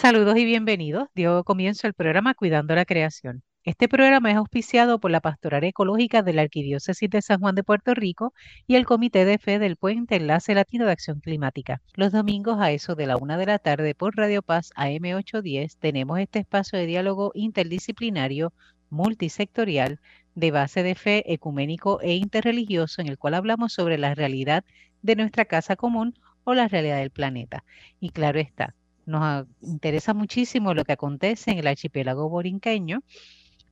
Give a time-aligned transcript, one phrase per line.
[0.00, 1.08] Saludos y bienvenidos.
[1.14, 3.42] Dio comienzo el programa Cuidando la Creación.
[3.64, 7.64] Este programa es auspiciado por la Pastoral Ecológica de la Arquidiócesis de San Juan de
[7.64, 8.32] Puerto Rico
[8.66, 11.82] y el Comité de Fe del Puente Enlace Latino de Acción Climática.
[11.96, 16.18] Los domingos a eso de la una de la tarde por Radio Paz AM810 tenemos
[16.18, 18.54] este espacio de diálogo interdisciplinario,
[18.88, 20.00] multisectorial,
[20.34, 24.64] de base de fe ecuménico e interreligioso en el cual hablamos sobre la realidad
[25.02, 26.14] de nuestra casa común
[26.44, 27.64] o la realidad del planeta.
[28.00, 28.74] Y claro está,
[29.10, 33.02] nos interesa muchísimo lo que acontece en el archipiélago borinqueño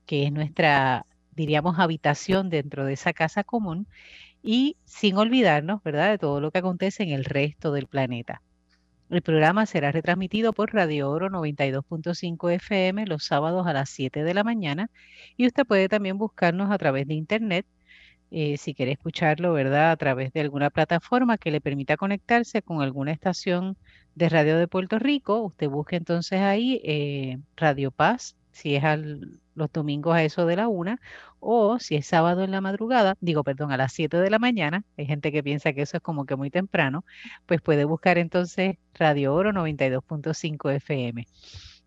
[0.08, 1.04] que es nuestra,
[1.36, 3.86] diríamos, habitación dentro de esa casa común,
[4.42, 8.40] y sin olvidarnos, ¿verdad?, de todo lo que acontece en el resto del planeta.
[9.10, 14.34] El programa será retransmitido por Radio Oro 92.5 FM los sábados a las 7 de
[14.34, 14.90] la mañana
[15.36, 17.66] y usted puede también buscarnos a través de internet
[18.30, 19.90] eh, si quiere escucharlo, ¿verdad?
[19.90, 23.76] A través de alguna plataforma que le permita conectarse con alguna estación
[24.18, 25.40] de radio de Puerto Rico.
[25.42, 28.82] Usted busque entonces ahí eh, Radio Paz si es
[29.54, 31.00] los domingos a eso de la una,
[31.38, 34.84] o si es sábado en la madrugada, digo, perdón, a las 7 de la mañana,
[34.96, 37.04] hay gente que piensa que eso es como que muy temprano,
[37.46, 41.26] pues puede buscar entonces Radio Oro 92.5 FM.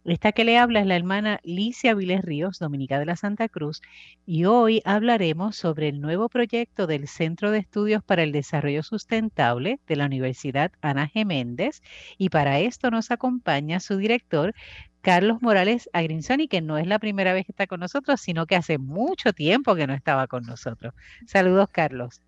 [0.04, 3.84] Esta que le habla es la hermana Licia Viles Ríos, dominica de la Santa Cruz,
[4.26, 9.80] y hoy hablaremos sobre el nuevo proyecto del Centro de Estudios para el Desarrollo Sustentable
[9.86, 11.84] de la Universidad Ana Geméndez,
[12.18, 14.56] y para esto nos acompaña su director,
[15.02, 18.56] Carlos Morales Agrinzoni, que no es la primera vez que está con nosotros, sino que
[18.56, 20.96] hace mucho tiempo que no estaba con nosotros.
[21.28, 22.22] Saludos, Carlos.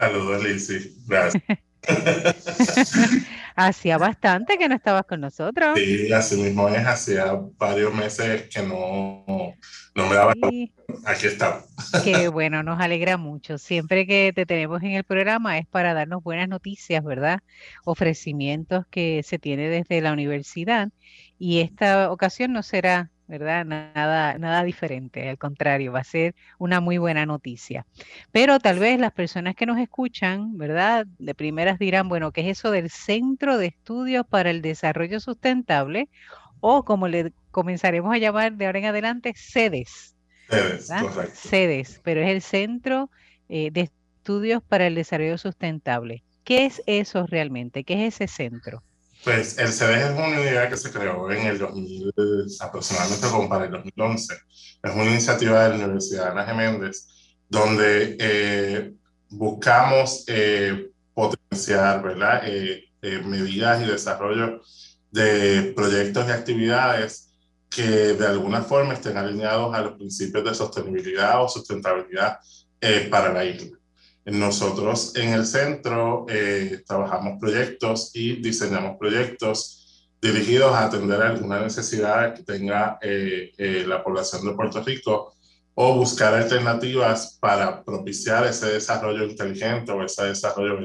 [0.00, 0.96] Saludos, Lizzy.
[1.06, 1.44] Gracias.
[3.56, 5.78] hacía bastante que no estabas con nosotros.
[5.78, 9.24] Sí, así mismo es, hacía varios meses que no,
[9.94, 10.32] no me daba.
[11.04, 11.62] Aquí está.
[12.04, 13.58] Qué bueno, nos alegra mucho.
[13.58, 17.40] Siempre que te tenemos en el programa es para darnos buenas noticias, ¿verdad?
[17.84, 20.88] Ofrecimientos que se tiene desde la universidad.
[21.38, 23.64] Y esta ocasión no será ¿verdad?
[23.64, 27.86] Nada, nada diferente, al contrario, va a ser una muy buena noticia.
[28.32, 31.06] Pero tal vez las personas que nos escuchan, ¿verdad?
[31.20, 36.08] De primeras dirán, bueno, ¿qué es eso del Centro de Estudios para el Desarrollo Sustentable?
[36.58, 40.16] O como le comenzaremos a llamar de ahora en adelante, sedes.
[40.48, 41.34] Sedes, correcto.
[41.36, 43.10] Sedes, pero es el Centro
[43.48, 46.24] eh, de Estudios para el Desarrollo Sustentable.
[46.42, 47.84] ¿Qué es eso realmente?
[47.84, 48.82] ¿Qué es ese centro?
[49.22, 52.12] Pues el CEDES es una unidad que se creó en el 2000,
[52.60, 54.34] aproximadamente como para el 2011.
[54.82, 57.06] Es una iniciativa de la Universidad Ana Geméndez,
[57.48, 58.94] donde eh,
[59.28, 62.42] buscamos eh, potenciar ¿verdad?
[62.46, 64.62] Eh, medidas y desarrollo
[65.10, 67.28] de proyectos y actividades
[67.68, 72.38] que de alguna forma estén alineados a los principios de sostenibilidad o sustentabilidad
[73.10, 73.79] para la isla.
[74.26, 79.80] Nosotros en el centro eh, trabajamos proyectos y diseñamos proyectos
[80.20, 85.34] dirigidos a atender alguna necesidad que tenga eh, eh, la población de Puerto Rico
[85.74, 90.78] o buscar alternativas para propiciar ese desarrollo inteligente o ese desarrollo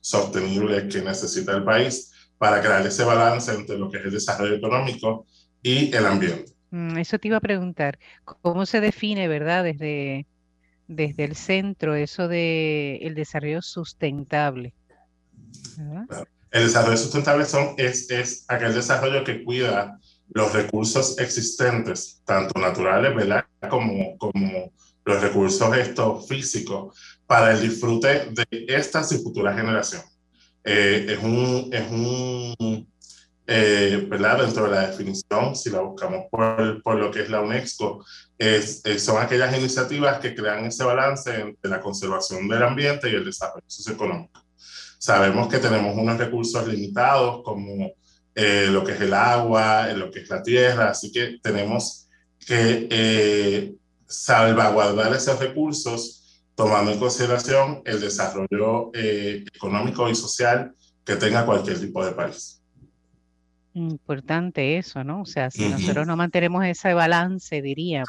[0.00, 4.54] sostenible que necesita el país para crear ese balance entre lo que es el desarrollo
[4.54, 5.26] económico
[5.62, 6.52] y el ambiente.
[6.70, 10.26] Mm, eso te iba a preguntar, ¿cómo se define, verdad, desde
[10.90, 14.74] desde el centro eso de el desarrollo sustentable.
[16.50, 20.00] El desarrollo sustentable son, es, es aquel desarrollo que cuida
[20.32, 23.44] los recursos existentes, tanto naturales, ¿verdad?
[23.68, 24.72] Como, como
[25.04, 30.08] los recursos estos físicos, para el disfrute de estas y futuras generaciones.
[30.64, 32.92] Eh, es, un, es un
[33.52, 34.42] eh, ¿verdad?
[34.42, 38.04] Dentro de la definición, si la buscamos por, por lo que es la UNESCO,
[38.38, 43.24] es, son aquellas iniciativas que crean ese balance entre la conservación del ambiente y el
[43.24, 44.40] desarrollo socioeconómico.
[45.00, 47.90] Sabemos que tenemos unos recursos limitados como
[48.36, 52.08] eh, lo que es el agua, lo que es la tierra, así que tenemos
[52.46, 53.74] que eh,
[54.06, 60.72] salvaguardar esos recursos tomando en consideración el desarrollo económico y social
[61.04, 62.59] que tenga cualquier tipo de país.
[63.74, 65.22] Importante eso, ¿no?
[65.22, 68.08] O sea, si nosotros no mantenemos ese balance, diríamos,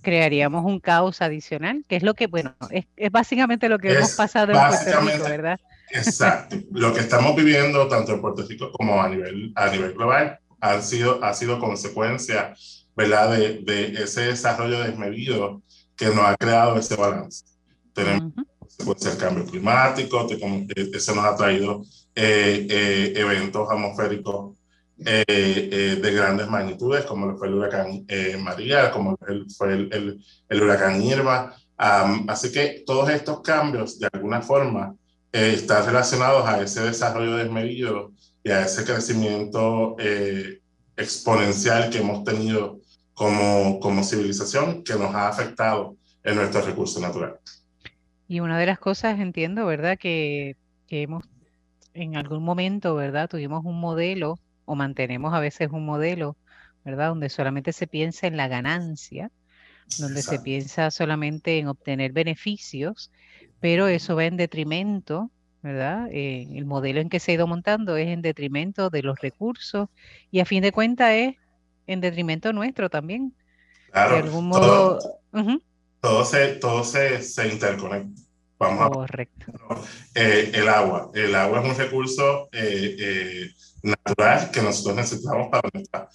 [0.00, 4.52] crearíamos un caos adicional, que es lo que, bueno, es, básicamente lo que hemos pasado
[4.52, 5.60] en Puerto Rico, ¿verdad?
[5.92, 6.56] Exacto.
[6.70, 10.80] lo que estamos viviendo tanto en Puerto Rico como a nivel, a nivel global ha
[10.80, 12.54] sido, ha sido consecuencia,
[12.96, 13.32] ¿verdad?
[13.32, 15.62] De, de ese desarrollo desmedido
[15.96, 17.44] que nos ha creado ese balance.
[17.92, 18.32] Tenemos
[19.04, 20.26] el cambio climático,
[20.94, 21.82] eso nos ha traído
[22.14, 24.56] eh, eh, eventos atmosféricos
[25.06, 29.16] eh, eh, de grandes magnitudes, como fue el huracán eh, María, como
[29.56, 31.54] fue el, el, huracán Irma.
[31.76, 34.94] así que todos estos cambios, de alguna forma,
[35.32, 38.12] están relacionados a ese desarrollo desmedido
[38.42, 39.96] y a ese crecimiento
[40.96, 42.80] exponencial que hemos tenido
[43.14, 47.40] como, como civilización que nos ha afectado en nuestros recursos naturales.
[48.28, 49.96] Y una de las cosas, entiendo, ¿verdad?
[49.98, 50.56] Que,
[50.86, 51.24] que hemos
[51.94, 53.28] en algún momento, ¿verdad?
[53.28, 54.38] Tuvimos un modelo
[54.70, 56.36] o mantenemos a veces un modelo,
[56.84, 57.08] ¿verdad?
[57.08, 59.32] Donde solamente se piensa en la ganancia,
[59.98, 63.10] donde se piensa solamente en obtener beneficios,
[63.58, 65.28] pero eso va en detrimento,
[65.60, 66.06] ¿verdad?
[66.12, 69.88] Eh, el modelo en que se ha ido montando es en detrimento de los recursos
[70.30, 71.34] y a fin de cuentas es
[71.88, 73.34] en detrimento nuestro también.
[73.90, 75.00] Claro, de algún modo...
[76.00, 78.22] Todo, se, todo se, se interconecta.
[78.60, 79.52] Correcto.
[80.14, 81.10] Eh, el agua.
[81.14, 83.50] El agua es un recurso eh, eh,
[83.82, 86.08] natural que nosotros necesitamos para nuestra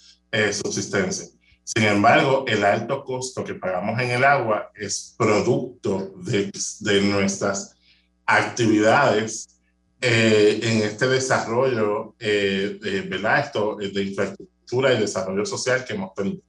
[0.52, 1.26] subsistencia.
[1.64, 7.74] Sin embargo, el alto costo que pagamos en el agua es producto de, de nuestras
[8.26, 9.48] actividades
[10.00, 13.40] en este desarrollo, ¿verdad?
[13.40, 16.42] Esto, de infraestructura y desarrollo social que hemos tenido.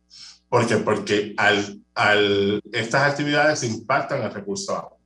[0.50, 0.78] ¿Por qué?
[0.78, 4.98] Porque al, al, estas actividades impactan el recurso agua,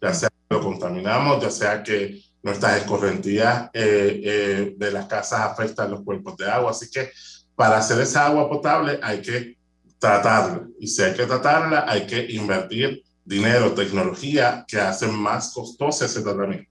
[0.00, 5.92] ya sea lo contaminamos, ya sea que nuestras escorrentías eh, eh, de las casas afectan
[5.92, 6.72] los cuerpos de agua.
[6.72, 7.12] Así que
[7.54, 9.56] para hacer esa agua potable hay que
[9.98, 10.66] tratarla.
[10.80, 16.20] Y si hay que tratarla, hay que invertir dinero, tecnología que hacen más costoso ese
[16.20, 16.68] tratamiento.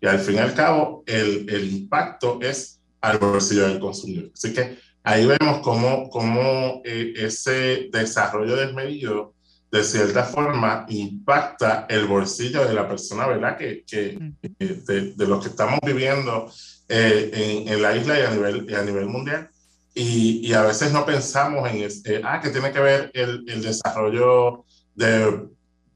[0.00, 4.30] Y al fin y al cabo, el, el impacto es al bolsillo del consumidor.
[4.34, 9.34] Así que ahí vemos cómo, cómo eh, ese desarrollo desmedido
[9.70, 13.56] de cierta forma impacta el bolsillo de la persona, ¿verdad?
[13.56, 14.18] Que, que
[14.58, 16.50] de, de, los que estamos viviendo
[16.88, 19.48] eh, en, en, la isla y a nivel, a nivel mundial.
[19.94, 23.62] Y, y, a veces no pensamos en, eh, ah, que tiene que ver el, el
[23.62, 24.64] desarrollo
[24.94, 25.48] de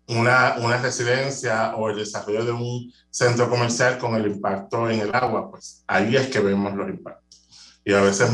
[0.08, 5.14] una, una, residencia o el desarrollo de un centro comercial con el impacto en el
[5.14, 7.46] agua, pues ahí es que vemos los impactos.
[7.84, 8.30] Y a veces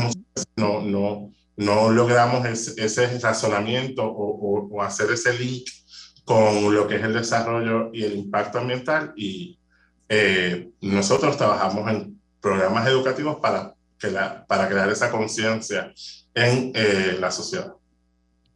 [0.55, 5.67] no, no, no logramos ese, razonamiento o, hacer ese link
[6.25, 9.57] con lo que es el desarrollo y el impacto ambiental y
[10.09, 15.93] eh, nosotros trabajamos en programas educativos para, que la, para crear esa conciencia
[16.33, 17.73] en eh, la sociedad.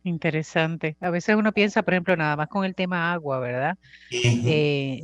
[0.03, 0.95] Interesante.
[1.01, 3.77] A veces uno piensa, por ejemplo, nada más con el tema agua, ¿verdad?
[4.12, 5.01] Eh,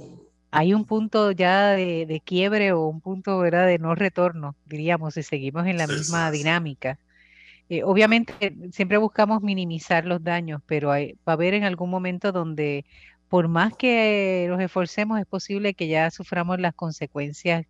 [0.51, 5.23] hay un punto ya de, quiebre o un punto, ¿verdad?, de no retorno, diríamos, si
[5.23, 6.99] seguimos en la misma dinámica.
[7.71, 8.33] Eh, obviamente
[8.73, 12.83] siempre buscamos minimizar los daños, pero va a haber en algún momento donde
[13.29, 17.65] por más que nos esforcemos es posible que ya suframos las consecuencias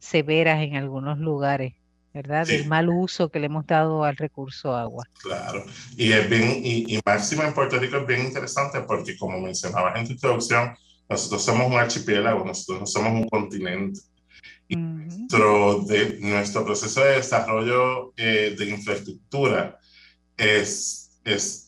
[0.00, 1.74] severas en algunos lugares.
[2.12, 2.46] ¿verdad?
[2.46, 5.04] Del mal uso que le hemos dado al recurso agua.
[5.22, 5.62] Claro,
[5.96, 9.96] y es bien, y, y máximo en Puerto Rico es bien interesante porque como mencionabas
[9.96, 10.74] en tu introducción,
[11.08, 14.00] nosotros somos un archipiélago, nosotros no somos un continente.
[14.68, 19.78] Y nuestro, de, nuestro proceso de desarrollo eh, de infraestructura
[20.36, 21.66] es, es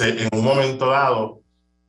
[0.00, 1.40] en un momento dado,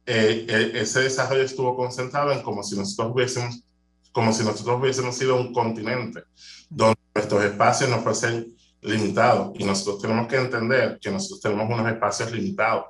[0.05, 3.63] eh, e, ese desarrollo estuvo concentrado en como si nosotros hubiésemos,
[4.11, 6.23] como si nosotros hubiésemos sido un continente,
[6.69, 9.51] donde nuestros espacios no fuesen limitados.
[9.57, 12.85] Y nosotros tenemos que entender que nosotros tenemos unos espacios limitados.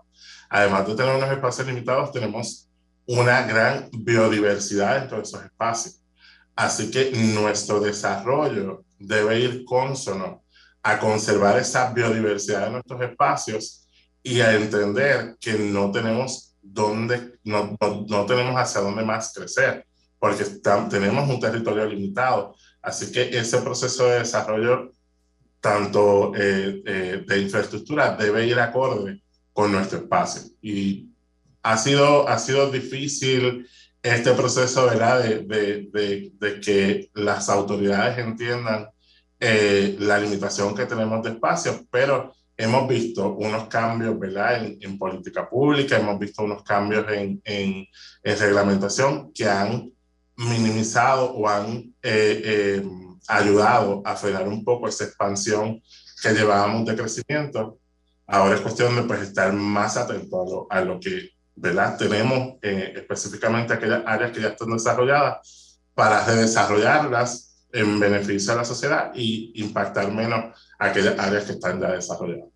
[0.49, 2.67] Además de tener unos espacios limitados, tenemos
[3.05, 6.02] una gran biodiversidad dentro de esos espacios.
[6.55, 10.43] Así que nuestro desarrollo debe ir consono
[10.83, 13.87] a conservar esa biodiversidad de nuestros espacios
[14.21, 17.77] y a entender que no tenemos dónde, no,
[18.07, 19.85] no, tenemos hacia dónde más crecer,
[20.19, 20.45] porque
[20.89, 22.55] tenemos un territorio limitado.
[22.81, 24.91] Así que ese proceso de desarrollo,
[25.59, 30.43] tanto eh, eh, de infraestructura, debe ir acorde con nuestro espacio.
[30.61, 31.09] Y
[31.61, 33.67] ha sido, ha sido difícil
[34.03, 35.23] este proceso, ¿verdad?
[35.23, 38.89] De, de, de, que las autoridades entiendan
[39.39, 44.65] eh, la limitación que tenemos de espacio, pero hemos visto unos cambios, ¿verdad?
[44.65, 47.87] En, en política pública, hemos visto unos cambios en, en,
[48.23, 49.89] en reglamentación que han
[50.35, 52.83] minimizado o han eh, eh,
[53.27, 55.81] ayudado a frenar un poco esa expansión
[56.21, 57.79] que llevábamos de crecimiento.
[58.27, 61.97] Ahora es cuestión de pues, estar más atento a lo, a lo que ¿verdad?
[61.97, 68.65] Tenemos eh, específicamente aquellas áreas que ya están desarrolladas para redesarrollarlas en beneficio de la
[68.65, 72.49] sociedad y impactar menos aquellas áreas que están ya desarrolladas.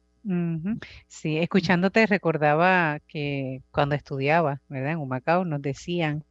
[1.08, 4.62] Sí, escuchándote recordaba que cuando estudiaba.
[4.70, 6.26] En Humacao nos decían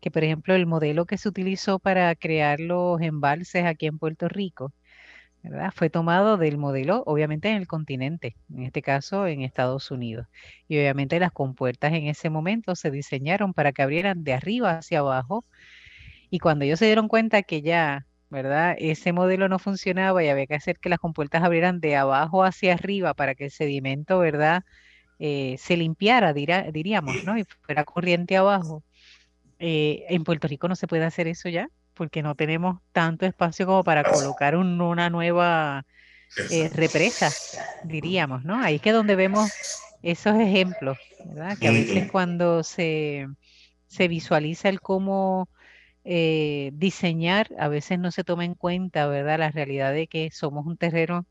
[0.00, 4.28] que, por ejemplo, el modelo que se utilizó para crear los embalses aquí en Puerto
[4.28, 4.72] Rico
[5.74, 10.26] fue tomado del modelo, obviamente, en el continente, en este caso en Estados Unidos.
[10.68, 15.00] Y obviamente las compuertas en ese momento se diseñaron para que abrieran de arriba hacia
[15.00, 15.44] abajo.
[16.30, 18.76] Y cuando ellos se dieron cuenta que ya ¿verdad?
[18.78, 22.74] Ese modelo no funcionaba y había que hacer que las compuertas abrieran de abajo hacia
[22.74, 24.62] arriba para que el sedimento, ¿verdad?
[25.18, 27.36] Eh, se limpiara, diríamos, ¿no?
[27.36, 28.84] Y fuera corriente abajo.
[29.58, 31.68] Eh, en Puerto Rico no se puede hacer eso ya,
[32.00, 35.86] porque no tenemos tanto espacio como para colocar una nueva
[36.48, 37.38] eh, represa,
[37.82, 38.56] diríamos, ¿no?
[38.62, 39.52] Ahí es que donde vemos
[40.02, 41.58] esos ejemplos, ¿verdad?
[41.58, 43.26] Que a veces cuando se,
[43.88, 45.50] se visualiza el cómo
[46.04, 49.38] eh, diseñar, a veces no se toma en cuenta, ¿verdad?
[49.40, 51.26] La realidad de que somos un terreno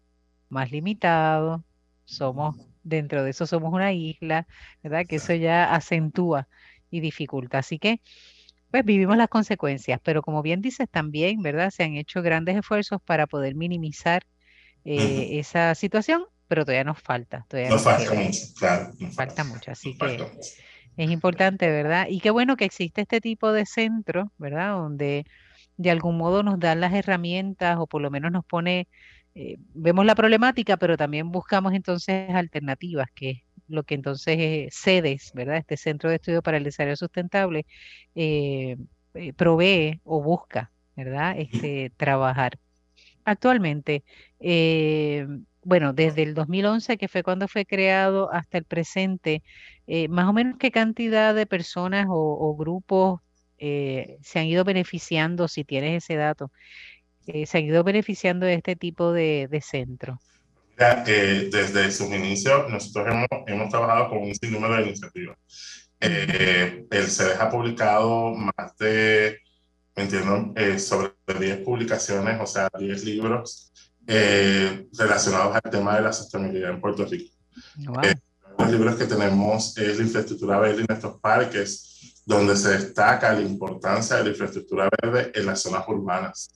[0.50, 1.66] más limitado,
[2.06, 4.48] somos, dentro de eso somos una isla,
[4.84, 5.06] ¿verdad?
[5.08, 6.50] Que eso ya acentúa
[6.92, 7.60] y dificulta.
[7.60, 8.02] Así que,
[8.72, 11.72] pues vivimos las consecuencias, pero como bien dices también, ¿verdad?
[11.72, 14.24] Se han hecho grandes esfuerzos para poder minimizar
[14.86, 17.46] eh, esa situación, pero todavía nos falta.
[17.48, 18.92] Todavía nos, falta mucho, claro.
[19.16, 20.28] falta, mucho, así que
[20.98, 22.08] es importante, ¿verdad?
[22.10, 24.74] Y qué bueno que existe este tipo de centro, ¿verdad?
[24.74, 25.26] Donde
[25.78, 28.90] de algún modo nos dan las herramientas o por lo menos nos pone,
[29.34, 35.32] eh, vemos la problemática, pero también buscamos entonces alternativas, que lo que entonces eh, CEDES,
[35.34, 35.58] ¿verdad?
[35.58, 37.66] Este Centro de Estudio para el Desarrollo Sustentable
[38.16, 38.78] eh,
[39.36, 41.36] provee o busca, ¿verdad?
[41.38, 42.58] Este, trabajar.
[43.26, 44.04] Actualmente,
[45.64, 49.44] bueno, desde el 2011, que fue cuando fue creado, hasta el presente,
[49.88, 53.22] eh, más o menos qué cantidad de personas o, grupos
[53.58, 56.52] eh, se han ido beneficiando, si tienes ese dato,
[57.28, 60.20] eh, se han ido beneficiando de este tipo de, centro.
[60.80, 63.08] Desde sus inicios, nosotros
[63.48, 65.38] hemos, trabajado con un sinnúmero de iniciativas.
[66.00, 69.40] el CEDES ha publicado más de,
[69.96, 73.70] me entiendo, sobre 10 publicaciones, o sea, 10 libros
[74.12, 77.32] eh, relacionados al tema de la sostenibilidad en Puerto Rico.
[78.02, 78.16] Eh,
[78.58, 83.42] los libros que tenemos es la infraestructura verde en estos parques, donde se destaca la
[83.42, 86.50] importancia de la infraestructura verde en las zonas urbanas.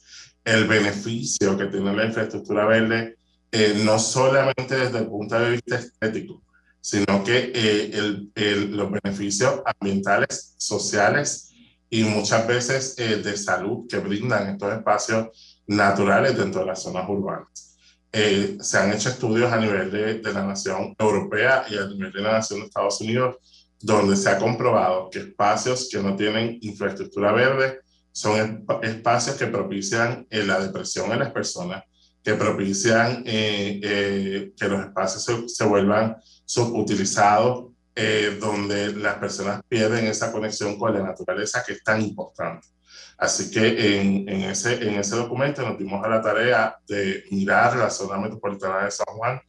[0.44, 3.18] El beneficio que tiene la infraestructura verde,
[3.54, 6.44] eh, no solamente desde el punto de vista estético,
[6.82, 7.52] sino que
[7.94, 11.52] el, el, los beneficios ambientales, sociales
[11.90, 17.78] y muchas veces de salud que brindan estos espacios naturales dentro de las zonas urbanas.
[18.12, 22.12] Eh, se han hecho estudios a nivel de, de, la nación europea y a nivel
[22.12, 23.38] de la nación de Estados Unidos,
[23.82, 27.80] donde se ha comprobado que espacios que no tienen infraestructura verde
[28.12, 31.84] son espacios que propician eh, la depresión en las personas,
[32.24, 37.72] que propician eh, que los espacios se, se vuelvan subutilizados,
[38.40, 42.68] donde las personas pierden esa conexión con la naturaleza que es tan importante.
[43.18, 47.78] Así que en, en, ese, en ese documento nos dimos a la tarea de mirar
[47.78, 49.40] la zona metropolitana de San Juan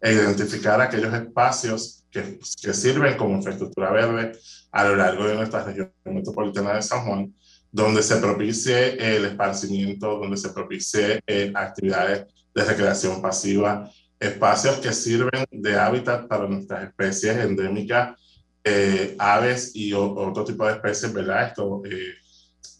[0.00, 4.32] e identificar aquellos espacios que, que sirven como infraestructura verde
[4.72, 7.34] a lo largo de nuestra región metropolitana de San Juan,
[7.72, 14.92] donde se propicie el esparcimiento, donde se propicie eh, actividades de recreación pasiva, espacios que
[14.92, 18.20] sirven de hábitat para nuestras especies endémicas,
[18.62, 21.48] eh, aves y otro tipo de especies, ¿verdad?
[21.48, 22.14] Esto, eh,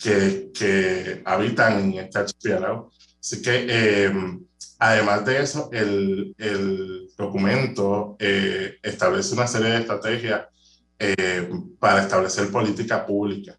[0.02, 2.90] que, que habitan en este archipiélago.
[3.20, 4.44] Así que, em,
[4.78, 10.42] además de eso, el, el documento eh, establece una serie de estrategias
[10.98, 13.56] eh, para establecer política pública,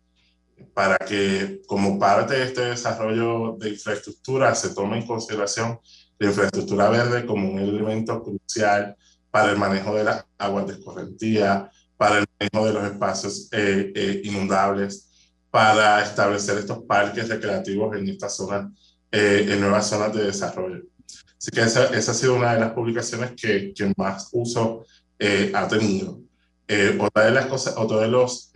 [0.74, 5.80] para que como parte de este desarrollo de infraestructura se tome en consideración
[6.20, 8.96] la infraestructura verde como un elemento crucial
[9.30, 14.22] para el manejo de las aguas de escorrentía, para el manejo de los espacios eh,
[14.24, 15.10] inundables,
[15.50, 18.72] para establecer estos parques recreativos en estas zonas,
[19.12, 20.84] eh, en nuevas zonas de desarrollo.
[21.38, 24.86] Así que esa, esa, ha sido una de las publicaciones que, que más uso
[25.20, 26.20] eh, ha tenido.
[26.68, 28.50] Eh, otra de las cosas, otro de los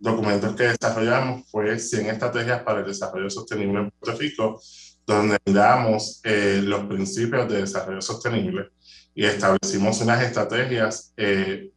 [0.00, 4.60] documentos que desarrollamos fue 100 estrategias para el desarrollo sostenible en Puerto Rico,
[5.06, 8.70] donde miramos los principios de desarrollo sostenible
[9.14, 11.72] y establecimos unas estrategias que,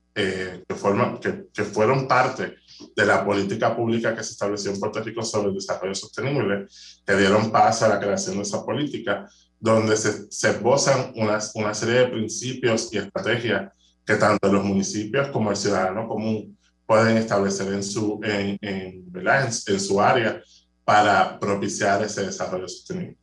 [0.75, 2.56] forman, que, que fueron parte
[2.96, 6.68] de la política pública que se estableció en Puerto Rico sobre el desarrollo sostenible,
[7.06, 9.27] que dieron paso a la creación de esa política,
[9.60, 13.72] donde se, se esbozan una, una serie de principios y estrategias
[14.06, 16.52] que tanto los municipios como el ciudadano común
[16.86, 19.46] pueden establecer en su, en, en, ¿verdad?
[19.46, 20.42] en, su área
[20.84, 23.18] para propiciar ese desarrollo sostenible.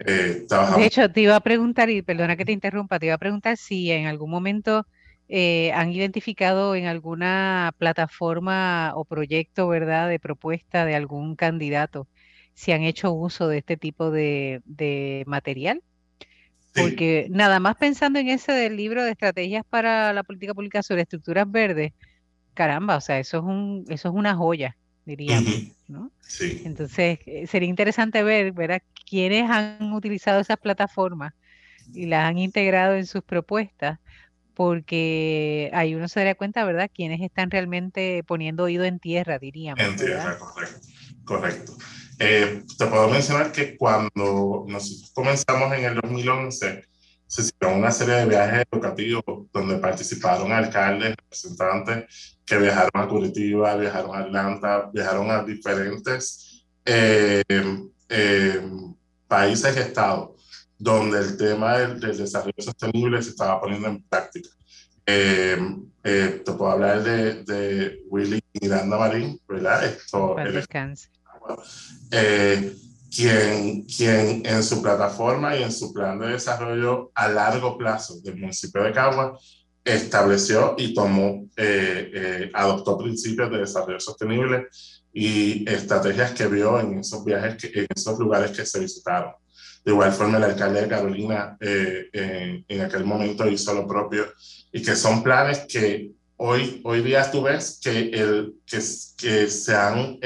[0.00, 0.46] Eh,
[0.76, 3.56] de hecho, te iba a preguntar, y perdona que te interrumpa, te iba a preguntar
[3.56, 4.86] si en algún momento
[5.28, 12.06] eh, han identificado en alguna plataforma o proyecto, ¿verdad?, de propuesta de algún candidato,
[12.54, 15.82] si han hecho uso de este tipo de, material.
[16.74, 21.02] Porque nada más pensando en ese del libro de estrategias para la política pública sobre
[21.02, 21.92] estructuras verdes,
[22.58, 25.54] caramba, o sea, eso es un, eso es una joya, diríamos,
[25.86, 26.10] ¿no?
[26.20, 26.62] Sí.
[26.64, 28.82] Entonces, eh, sería interesante ver, ¿verdad?
[29.08, 31.34] quiénes han utilizado esas plataformas
[31.94, 34.00] y las han integrado en sus propuestas,
[34.54, 39.84] porque ahí uno se daría cuenta, ¿verdad?, quiénes están realmente poniendo oído en tierra, diríamos.
[39.84, 40.80] En tierra, correcto.
[41.24, 41.72] correcto.
[42.18, 46.84] Eh, te puedo mencionar que cuando nosotros comenzamos en el 2011,
[47.28, 49.22] se hicieron una serie de viajes educativos
[49.52, 57.42] donde participaron alcaldes, representantes que viajaron a Curitiba, viajaron a Atlanta, viajaron a diferentes eh,
[58.08, 58.62] eh,
[59.26, 60.30] países y estados
[60.78, 64.48] donde el tema del, desarrollo sostenible se estaba poniendo en práctica.
[65.04, 69.84] te puedo hablar de, de Willy Miranda Marín, ¿verdad?
[69.84, 70.36] Esto,
[72.10, 72.76] eh,
[73.14, 78.36] quien, quien en su plataforma y en su plan de desarrollo a largo plazo del
[78.36, 79.38] municipio de Cagua
[79.94, 84.68] estableció y tomó, eh, eh, adoptó principios de desarrollo sostenible
[85.12, 89.32] y estrategias que vio en esos viajes, que, en esos lugares que se visitaron.
[89.84, 94.26] De igual forma, el alcalde de Carolina en, en, aquel momento hizo lo propio
[94.70, 98.78] y que son planes que hoy, hoy día tú ves que, el, que,
[99.16, 100.18] que se han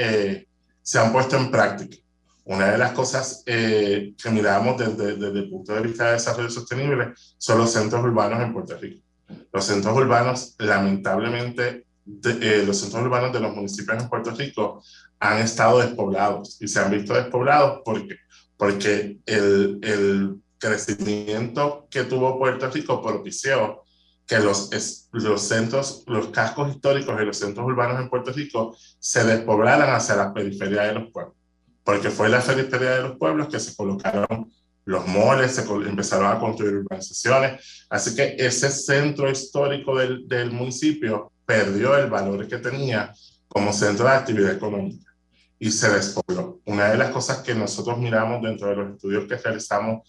[0.83, 1.97] se han puesto en práctica.
[2.45, 6.49] Una de las cosas eh, que miramos desde, desde, el punto de vista de desarrollo
[6.49, 9.02] sostenible son los centros urbanos en Puerto Rico.
[9.51, 11.85] Los centros urbanos, lamentablemente,
[12.25, 14.83] eh, los centros urbanos de los municipios en Puerto Rico
[15.19, 18.17] han estado despoblados y se han visto despoblados porque,
[18.57, 23.83] porque el, el crecimiento que tuvo Puerto Rico propició
[24.25, 24.69] que los,
[25.11, 30.15] los centros, los cascos históricos y los centros urbanos en Puerto Rico se despoblaran hacia
[30.15, 31.35] la periferia de los pueblos,
[31.83, 34.51] porque fue la periferia de los pueblos que se colocaron
[34.85, 41.31] los moles, se empezaron a construir urbanizaciones, así que ese centro histórico del, del municipio
[41.45, 43.13] perdió el valor que tenía
[43.47, 45.13] como centro de actividad económica
[45.59, 46.59] y se despobló.
[46.65, 50.01] Una de las cosas que nosotros miramos dentro de los estudios que realizamos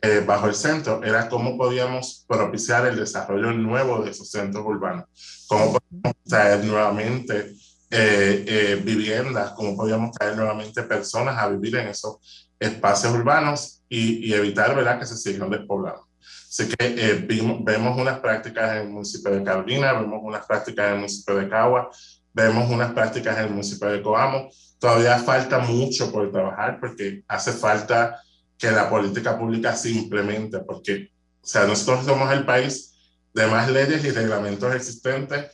[0.00, 5.06] eh, bajo el centro era cómo podíamos propiciar el desarrollo nuevo de esos centros urbanos,
[5.48, 7.54] cómo podíamos traer nuevamente
[7.90, 14.32] eh, eh, viviendas, cómo podíamos traer nuevamente personas a vivir en esos espacios urbanos y,
[14.32, 14.98] evitar ¿verdad?
[14.98, 16.06] que se sigan despoblando.
[16.20, 17.26] Así que
[17.62, 21.48] vemos unas prácticas en el municipio de Carolina, vemos unas prácticas en el municipio de
[21.48, 21.90] Cagua,
[22.32, 24.48] vemos unas prácticas en el municipio de Coamo.
[24.78, 28.20] Todavía falta mucho por trabajar porque hace falta
[28.56, 31.10] que la política pública se implemente, porque,
[31.42, 32.94] o sea, nosotros somos el país
[33.34, 35.46] de más leyes y reglamentos existentes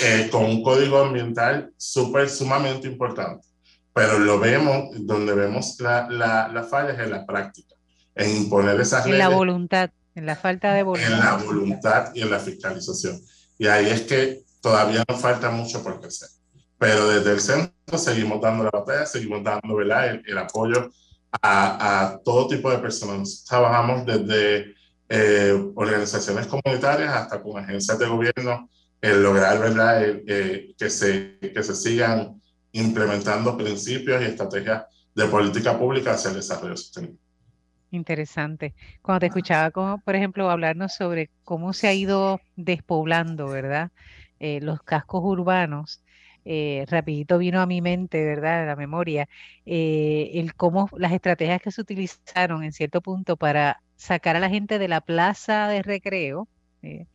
[0.00, 3.46] eh, con un código ambiental súper, sumamente importante.
[3.94, 7.74] Pero lo vemos, donde vemos la, la, la falla es en la práctica,
[8.14, 9.20] en imponer esas leyes.
[9.20, 11.12] En la voluntad, en la falta de voluntad.
[11.12, 13.20] En la voluntad y en la fiscalización.
[13.58, 16.28] Y ahí es que todavía nos falta mucho por crecer.
[16.78, 20.90] Pero desde el centro seguimos dando la batalla, seguimos dando el, el apoyo
[21.40, 23.44] a, todo tipo de personas.
[23.48, 24.74] Trabajamos desde
[25.08, 28.68] eh, organizaciones comunitarias hasta con agencias de gobierno,
[29.00, 30.00] el lograr ¿verdad?
[30.26, 32.41] que, se, que se sigan
[32.72, 37.18] implementando principios y estrategias de política pública hacia el desarrollo sostenible.
[37.90, 38.74] Interesante.
[39.02, 43.90] Cuando te escuchaba, por ejemplo, hablarnos sobre cómo se ha ido despoblando, ¿verdad?
[44.40, 46.02] Eh, los cascos urbanos,
[46.44, 48.62] eh, rapidito vino a mi mente, ¿verdad?
[48.62, 49.28] A la memoria,
[49.66, 54.48] eh, el cómo las estrategias que se utilizaron en cierto punto para sacar a la
[54.48, 56.48] gente de la plaza de recreo,
[56.82, 57.06] eh,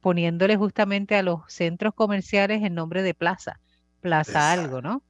[0.00, 3.60] poniéndole justamente a los centros comerciales el nombre de plaza,
[4.00, 5.02] plaza algo, ¿no?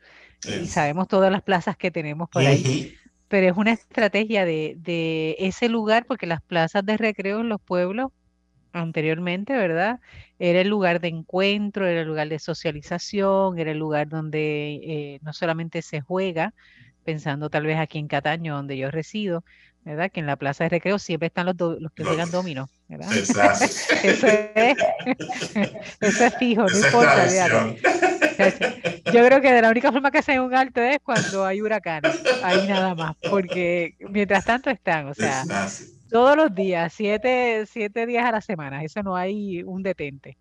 [0.44, 2.94] Y sabemos todas las plazas que tenemos por ahí.
[3.28, 7.60] Pero es una estrategia de, de ese lugar, porque las plazas de recreo en los
[7.60, 8.10] pueblos
[8.72, 10.00] anteriormente, ¿verdad?
[10.38, 15.18] Era el lugar de encuentro, era el lugar de socialización, era el lugar donde eh,
[15.22, 16.54] no solamente se juega,
[17.04, 19.44] pensando tal vez aquí en Cataño, donde yo resido,
[19.84, 20.10] ¿verdad?
[20.10, 23.12] Que en la plaza de recreo siempre están los, los que juegan dominó, ¿verdad?
[23.16, 23.40] eso,
[24.02, 24.26] es,
[26.00, 27.26] eso es fijo, no importa.
[29.12, 32.22] Yo creo que de la única forma que se un alto es cuando hay huracanes,
[32.42, 35.44] ahí nada más, porque mientras tanto están, o sea,
[36.08, 40.36] todos los días, siete, siete días a la semana, eso no hay un detente.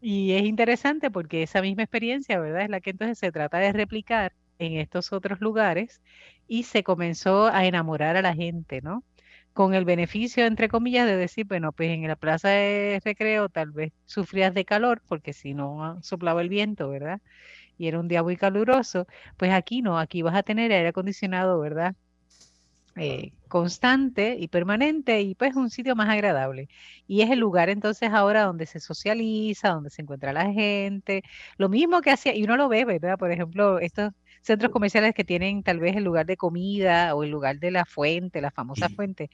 [0.00, 2.62] Y es interesante porque esa misma experiencia, ¿verdad?
[2.62, 6.00] Es la que entonces se trata de replicar en estos otros lugares
[6.46, 9.04] y se comenzó a enamorar a la gente, ¿no?
[9.58, 13.72] Con el beneficio, entre comillas, de decir, bueno, pues en la plaza de recreo tal
[13.72, 17.20] vez sufrías de calor porque si no soplaba el viento, ¿verdad?
[17.76, 21.58] Y era un día muy caluroso, pues aquí no, aquí vas a tener aire acondicionado,
[21.58, 21.96] ¿verdad?
[22.94, 26.68] Eh, constante y permanente y pues un sitio más agradable.
[27.08, 31.22] Y es el lugar entonces ahora donde se socializa, donde se encuentra la gente,
[31.56, 33.18] lo mismo que hacía, y uno lo ve, ¿verdad?
[33.18, 37.30] Por ejemplo, estos centros comerciales que tienen tal vez el lugar de comida o el
[37.30, 39.30] lugar de la fuente, la famosa fuente,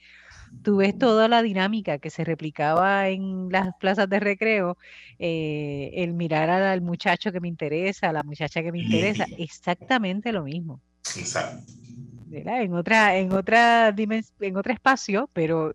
[0.61, 4.77] tú ves toda la dinámica que se replicaba en las plazas de recreo,
[5.19, 10.31] eh, el mirar al muchacho que me interesa, a la muchacha que me interesa, exactamente
[10.33, 10.81] lo mismo.
[12.29, 12.63] Exacto.
[12.63, 15.73] En otra, en otra en otro espacio, pero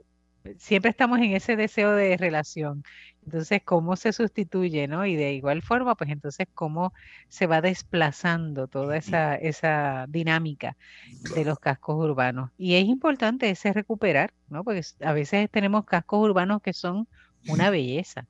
[0.59, 2.83] siempre estamos en ese deseo de relación.
[3.23, 5.07] Entonces, ¿cómo se sustituye, no?
[5.07, 6.93] Y de igual forma, pues entonces, ¿cómo
[7.29, 10.77] se va desplazando toda esa, esa dinámica
[11.23, 12.51] de los cascos urbanos?
[12.57, 14.65] Y es importante ese recuperar, ¿no?
[14.65, 17.09] Porque a veces tenemos cascos urbanos que son
[17.47, 18.27] una belleza.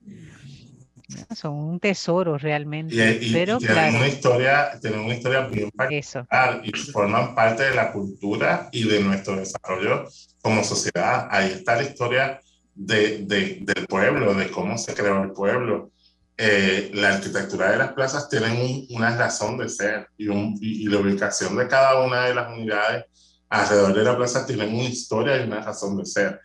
[1.35, 3.19] Son un tesoro realmente.
[3.21, 7.93] Y, pero tienen una historia, tienen una historia bien particular y forman parte de la
[7.93, 10.07] cultura y de nuestro desarrollo
[10.43, 11.29] como sociedad.
[11.31, 12.41] Ahí está la historia
[12.75, 15.91] de, de, del pueblo, de cómo se creó el pueblo.
[16.37, 20.99] Eh, la arquitectura de las plazas tienen una razón de ser y, un, y, la
[20.99, 23.05] ubicación de cada una de las unidades
[23.51, 26.41] alrededor de la plaza tienen una historia y una razón de ser.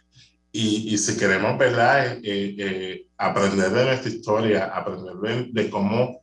[0.51, 2.17] Y, y si queremos ¿verdad?
[2.23, 6.21] Eh, eh, aprender de nuestra historia, aprender de, de, cómo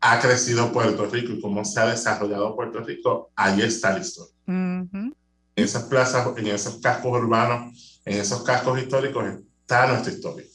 [0.00, 4.34] ha crecido Puerto Rico y cómo se ha desarrollado Puerto Rico, ahí está la historia.
[4.46, 5.14] En
[5.54, 9.24] esas plazas, en esos cascos urbanos en esos cascos históricos
[9.60, 10.46] está nuestra historia.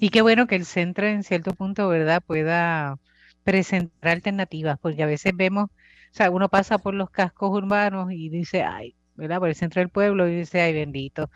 [0.00, 2.98] Y, qué bueno que el centro en cierto punto, ¿verdad?, pueda
[3.44, 8.28] presentar alternativas, porque a veces vemos, o sea, uno pasa por los cascos urbanos y
[8.28, 11.30] dice, ay, ¿verdad?, por el centro del pueblo y dice, ay, bendito,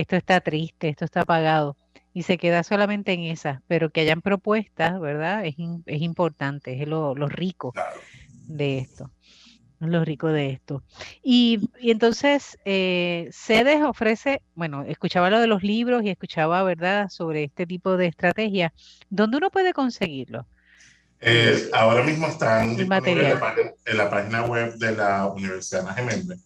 [0.00, 1.76] esto está triste, esto está apagado.
[2.12, 5.44] Y se queda solamente en esas, pero que hayan propuestas, ¿verdad?
[5.44, 5.56] Es,
[5.86, 7.74] es importante, es lo, rico
[8.46, 9.10] de esto
[9.78, 10.82] lo rico de esto.
[11.22, 17.44] Y, entonces, eh, CEDES ofrece, bueno, escuchaba lo de los libros y escuchaba, ¿verdad?, sobre
[17.44, 18.72] este tipo de estrategia.
[19.10, 20.46] ¿Dónde uno puede conseguirlo?
[21.20, 26.40] Eh, ahora mismo están en, la página web de la Universidad Ana Geméndez.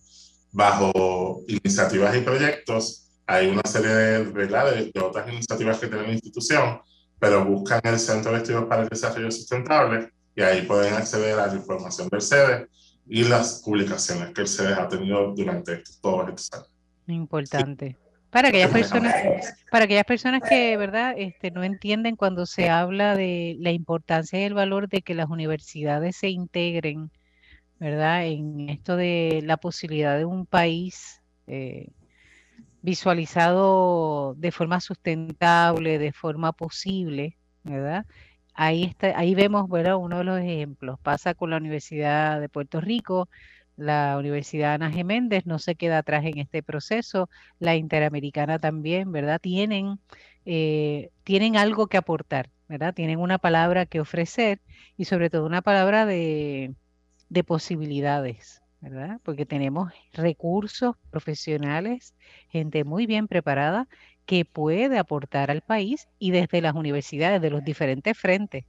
[0.53, 6.12] Bajo iniciativas y proyectos, hay una serie de, de, de otras iniciativas que tiene la
[6.12, 6.81] institución,
[7.21, 11.47] pero buscan el Centro de Estudios para el Desarrollo Sustentable y ahí pueden acceder a
[11.47, 12.69] la información del CEDES
[13.07, 16.71] y las publicaciones que el CEDES ha tenido durante todos estos años.
[17.07, 17.97] Importante.
[18.31, 19.14] Para aquellas personas,
[19.71, 24.45] para aquellas personas que, ¿verdad?, este, no entienden cuando se habla de la importancia y
[24.45, 27.12] el valor de que las universidades se integren,
[27.79, 31.90] ¿verdad?, en esto de la posibilidad de un país eh,
[32.83, 38.07] visualizado de forma sustentable, de forma posible, ¿verdad?
[38.55, 40.99] Ahí, está, ahí vemos uno de los ejemplos.
[41.01, 43.29] Pasa con la Universidad de Puerto Rico,
[43.77, 49.40] la Universidad Ana Geméndez no se queda atrás en este proceso, la Interamericana también, ¿verdad?
[49.40, 49.99] Tienen,
[50.45, 52.95] eh, tienen algo que aportar, ¿verdad?
[52.95, 54.61] Tienen una palabra que ofrecer
[54.97, 56.75] y sobre todo una palabra de,
[57.31, 59.21] de posibilidades, ¿verdad?
[59.23, 62.14] Porque tenemos recursos profesionales,
[62.49, 63.88] gente muy bien preparada
[64.27, 68.64] que puede aportar al país y desde las universidades, de los diferentes frentes,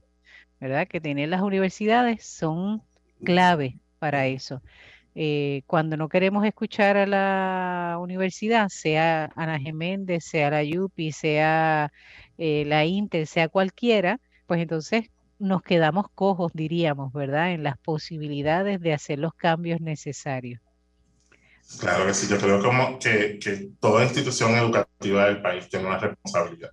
[0.60, 0.86] ¿verdad?
[0.86, 2.82] Que tienen las universidades son
[3.24, 4.62] clave para eso.
[5.14, 11.92] Eh, cuando no queremos escuchar a la universidad, sea Ana Geméndez, sea la YUPI, sea
[12.38, 15.10] eh, la Intel, sea cualquiera, pues entonces
[15.42, 17.52] nos quedamos cojos, diríamos, ¿verdad?
[17.52, 20.60] En las posibilidades de hacer los cambios necesarios.
[21.80, 25.98] Claro que sí, yo creo como que, que toda institución educativa del país tiene una
[25.98, 26.70] responsabilidad.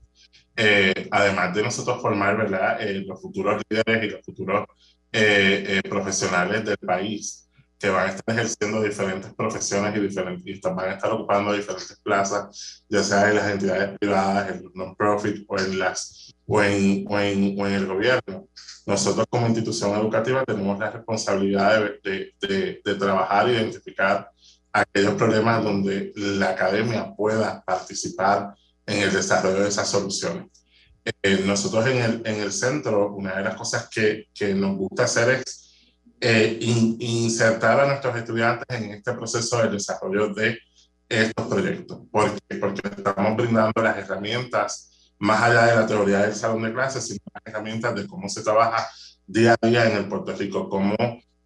[0.55, 2.82] Eh, además de nosotros formar ¿verdad?
[2.82, 4.65] Eh, los futuros líderes y los futuros
[5.12, 10.93] eh, profesionales del país que van a estar ejerciendo diferentes profesiones y, diferentes, van a
[10.93, 15.79] estar ocupando diferentes plazas, ya sea en las entidades privadas, en los non-profit o, en
[15.79, 18.47] las, o, en, o, en, o en el gobierno.
[18.85, 24.31] Nosotros como institución educativa tenemos la responsabilidad de, de, de trabajar e identificar
[24.73, 30.47] aquellos problemas donde la academia pueda participar en el desarrollo de esas soluciones.
[31.23, 35.03] Eh, nosotros en el, en el, centro, una de las cosas que, que nos gusta
[35.03, 40.57] hacer es eh, insertar a nuestros estudiantes en este proceso de desarrollo de
[41.07, 44.88] estos proyectos, porque, porque estamos brindando las herramientas
[45.19, 48.41] más allá de la teoría del salón de clases, sino las herramientas de cómo se
[48.41, 48.89] trabaja
[49.27, 50.95] día a día en el Puerto Rico, cómo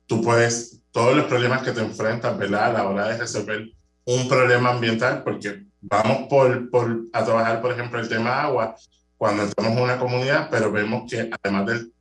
[0.05, 2.65] tú puedes todos los problemas que te enfrentas, ¿verdad?
[2.65, 3.67] A la hora de resolver
[4.05, 8.75] un problema ambiental, porque vamos por, por, a trabajar, por ejemplo, el tema agua
[9.17, 11.93] cuando entramos en una comunidad, pero vemos que además del,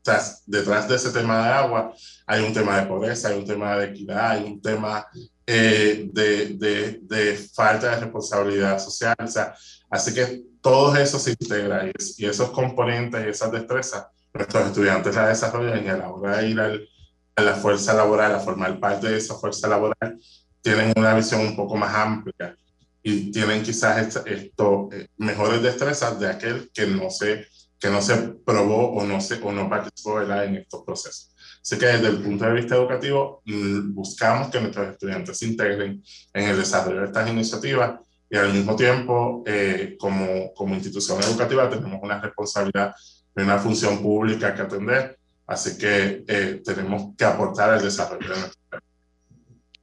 [0.46, 1.94] detrás de ese tema de agua
[2.26, 5.06] hay un tema de pobreza, hay un tema de equidad, hay un tema
[5.46, 9.14] eh, de, de, de, falta de responsabilidad social.
[9.20, 9.54] O sea,
[9.88, 15.28] así que todo eso se integra y, esos componentes y esas destrezas, nuestros estudiantes la
[15.28, 16.88] desarrollan y a la hora de ir al
[17.36, 20.18] la fuerza laboral, a formar parte de esa fuerza laboral,
[20.60, 22.56] tienen una visión un poco más amplia
[23.02, 27.46] y tienen quizás esto, eh, mejores destrezas de aquel que no se,
[27.80, 31.34] que no se probó o no, se, o no participó en estos procesos.
[31.60, 36.02] Así que desde el punto de vista educativo, mm, buscamos que nuestros estudiantes se integren
[36.32, 38.00] en el desarrollo de estas iniciativas
[38.32, 42.94] y al mismo tiempo, eh, como, como institución educativa, tenemos una responsabilidad
[43.34, 48.40] de una función pública que atender, así que eh, tenemos que aportar al desarrollo de
[48.40, 48.82] nuestra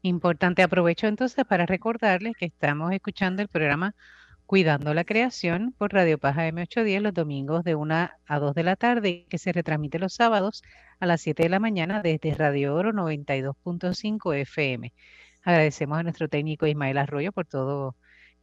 [0.01, 3.93] Importante, aprovecho entonces para recordarles que estamos escuchando el programa
[4.47, 8.75] Cuidando la Creación por Radio Paja M810 los domingos de 1 a 2 de la
[8.75, 10.63] tarde, que se retransmite los sábados
[10.99, 14.91] a las 7 de la mañana desde Radio Oro 92.5 FM.
[15.43, 17.95] Agradecemos a nuestro técnico Ismael Arroyo por todo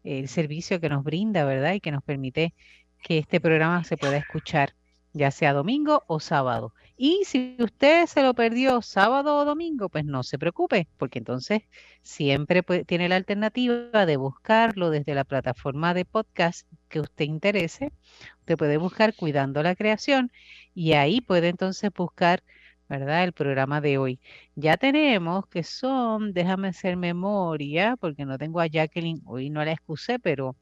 [0.07, 1.75] el servicio que nos brinda, ¿verdad?
[1.75, 2.55] Y que nos permite
[3.03, 4.75] que este programa se pueda escuchar,
[5.13, 6.73] ya sea domingo o sábado.
[6.97, 11.63] Y si usted se lo perdió sábado o domingo, pues no se preocupe, porque entonces
[12.03, 17.93] siempre tiene la alternativa de buscarlo desde la plataforma de podcast que usted interese.
[18.41, 20.33] Usted puede buscar Cuidando la Creación
[20.75, 22.43] y ahí puede entonces buscar,
[22.89, 23.25] ¿verdad?
[23.25, 24.21] El programa de hoy.
[24.55, 29.73] Ya tenemos que son, déjame hacer memoria, porque no tengo a Jacqueline, hoy no la
[29.73, 30.57] excusé, pero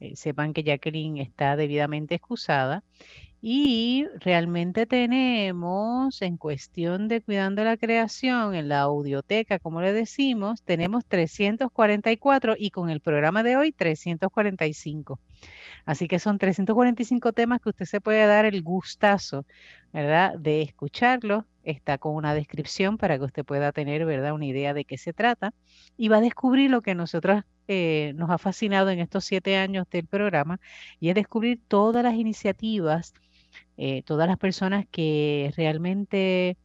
[0.00, 2.84] eh, sepan que Jacqueline está debidamente excusada.
[3.42, 10.62] Y realmente tenemos, en cuestión de cuidando la creación, en la audioteca, como le decimos,
[10.62, 15.18] tenemos 344 y con el programa de hoy 345.
[15.86, 19.46] Así que son 345 temas que usted se puede dar el gustazo,
[19.92, 20.38] ¿verdad?
[20.38, 21.46] De escucharlo.
[21.62, 24.32] Está con una descripción para que usted pueda tener, ¿verdad?
[24.34, 25.54] Una idea de qué se trata.
[25.96, 29.86] Y va a descubrir lo que nosotros eh, nos ha fascinado en estos siete años
[29.90, 30.60] del programa
[30.98, 33.14] y es descubrir todas las iniciativas
[33.82, 36.58] eh, todas las personas que realmente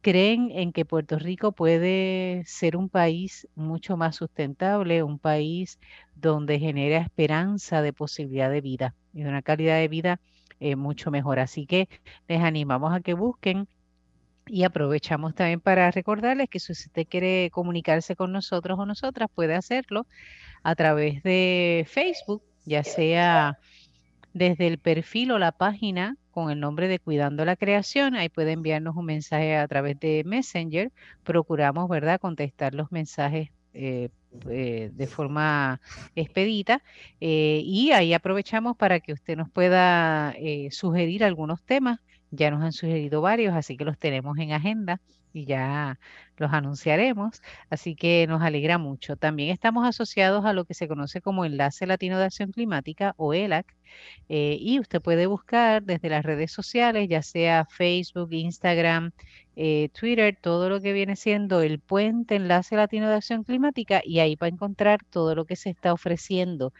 [0.00, 5.78] creen en que Puerto Rico puede ser un país mucho más sustentable, un país
[6.16, 10.20] donde genera esperanza de posibilidad de vida y de una calidad de vida
[10.58, 11.38] eh, mucho mejor.
[11.38, 11.88] Así que
[12.26, 13.68] les animamos a que busquen
[14.44, 19.54] y aprovechamos también para recordarles que si usted quiere comunicarse con nosotros o nosotras, puede
[19.54, 20.08] hacerlo
[20.64, 23.60] a través de Facebook, ya sea
[24.32, 28.14] desde el perfil o la página con el nombre de Cuidando la Creación.
[28.14, 30.92] Ahí puede enviarnos un mensaje a través de Messenger.
[31.24, 34.08] Procuramos, ¿verdad?, contestar los mensajes eh,
[34.48, 35.80] eh, de forma
[36.14, 36.80] expedita.
[37.20, 40.32] Eh, y ahí aprovechamos para que usted nos pueda
[40.70, 41.98] sugerir algunos temas.
[42.30, 45.00] Ya nos han sugerido varios, así que los tenemos en agenda
[45.32, 45.98] y ya
[46.36, 47.42] los anunciaremos.
[47.70, 49.16] Así que nos alegra mucho.
[49.16, 53.34] También estamos asociados a lo que se conoce como Enlace Latino de Acción Climática o
[53.34, 53.74] ELAC.
[54.28, 59.12] Eh, y usted puede buscar desde las redes sociales, ya sea Facebook, Instagram,
[59.56, 64.20] eh, Twitter, todo lo que viene siendo el puente Enlace Latino de Acción Climática y
[64.20, 66.72] ahí va a encontrar todo lo que se está ofreciendo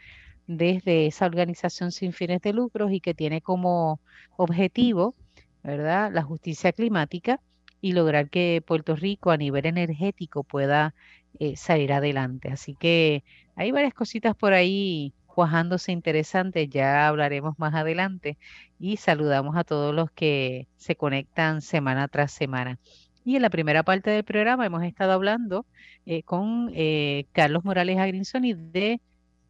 [0.47, 3.99] desde esa organización sin fines de lucros y que tiene como
[4.37, 5.15] objetivo,
[5.63, 7.39] ¿verdad?, la justicia climática
[7.81, 10.93] y lograr que Puerto Rico a nivel energético pueda
[11.39, 12.49] eh, salir adelante.
[12.49, 13.23] Así que
[13.55, 18.37] hay varias cositas por ahí cuajándose interesantes, ya hablaremos más adelante
[18.79, 22.79] y saludamos a todos los que se conectan semana tras semana.
[23.23, 25.65] Y en la primera parte del programa hemos estado hablando
[26.05, 28.99] eh, con eh, Carlos Morales Agrinsoni de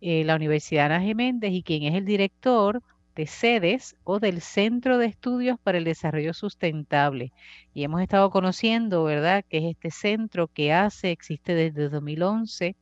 [0.02, 2.82] la Universidad Ana Geméndez y quien es el director
[3.16, 7.34] de sedes o del Centro de Estudios para el Desarrollo Sustentable.
[7.74, 12.76] Y hemos estado conociendo, ¿verdad?, que es este centro que hace, existe desde 2011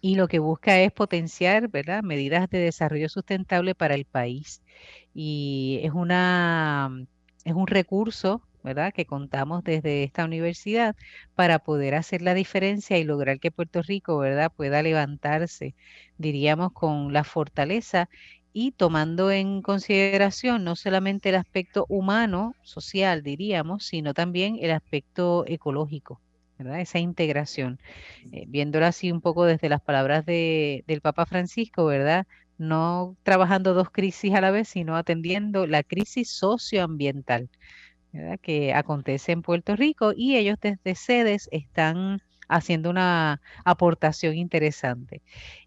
[0.00, 4.62] y lo que busca es potenciar, ¿verdad?, medidas de desarrollo sustentable para el país.
[5.14, 6.90] Y es una
[7.44, 8.92] es un recurso ¿verdad?
[8.92, 10.96] Que contamos desde esta universidad
[11.36, 14.50] para poder hacer la diferencia y lograr que Puerto Rico, ¿verdad?
[14.54, 15.76] Pueda levantarse,
[16.18, 18.08] diríamos, con la fortaleza
[18.58, 25.44] y tomando en consideración no solamente el aspecto humano, social, diríamos, sino también el aspecto
[25.46, 26.22] ecológico,
[26.58, 26.80] ¿verdad?
[26.80, 27.78] Esa integración.
[28.32, 32.26] Eh, viéndolo así un poco desde las palabras de, del Papa Francisco, ¿verdad?
[32.56, 37.50] No trabajando dos crisis a la vez, sino atendiendo la crisis socioambiental,
[38.10, 38.40] ¿verdad?
[38.40, 45.20] Que acontece en Puerto Rico y ellos desde sedes están haciendo una aportación interesante.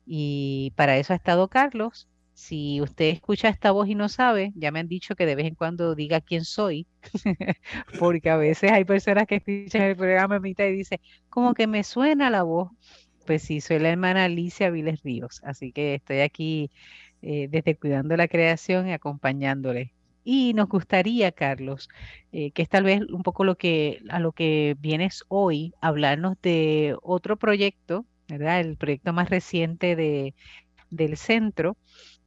[0.08, 2.08] Y para eso ha estado Carlos,
[2.40, 5.46] si usted escucha esta voz y no sabe, ya me han dicho que de vez
[5.48, 6.88] en cuando diga quién soy,
[8.00, 11.00] porque a veces hay personas que escuchan el programa y dicen,
[11.30, 12.72] como que me suena la voz.
[13.26, 16.72] Pues sí, soy la hermana Alicia Viles Ríos, así que estoy aquí
[17.22, 21.90] eh, desde Cuidando la Creación y acompañándole Y nos gustaría, Carlos,
[22.32, 26.38] eh, que es tal vez un poco lo que, a lo que vienes hoy, hablarnos
[26.42, 28.62] de otro proyecto, ¿verdad?
[28.62, 30.36] El proyecto más reciente de,
[30.90, 31.78] del centro,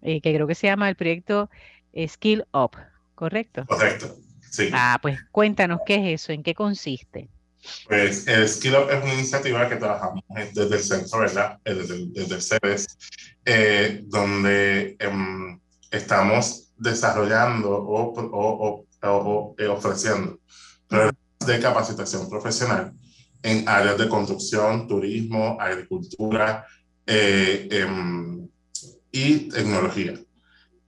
[0.02, 1.50] eh, que creo que se llama el proyecto
[2.06, 2.72] Skill Up,
[3.14, 3.64] ¿correcto?
[3.66, 4.16] Correcto,
[4.50, 4.70] sí.
[4.72, 7.28] Ah, pues cuéntanos qué es eso, en qué consiste.
[7.86, 11.58] Pues el Skill Up es una iniciativa que trabajamos desde el centro, ¿verdad?
[11.64, 12.86] Eh, desde, desde el CEDES,
[13.44, 15.60] eh, donde em,
[15.90, 20.40] estamos desarrollando o, o, o, o ofreciendo
[20.88, 22.92] programas de capacitación profesional
[23.42, 26.66] en áreas de construcción, turismo, agricultura
[27.06, 28.41] eh, em,
[29.12, 30.14] y tecnología.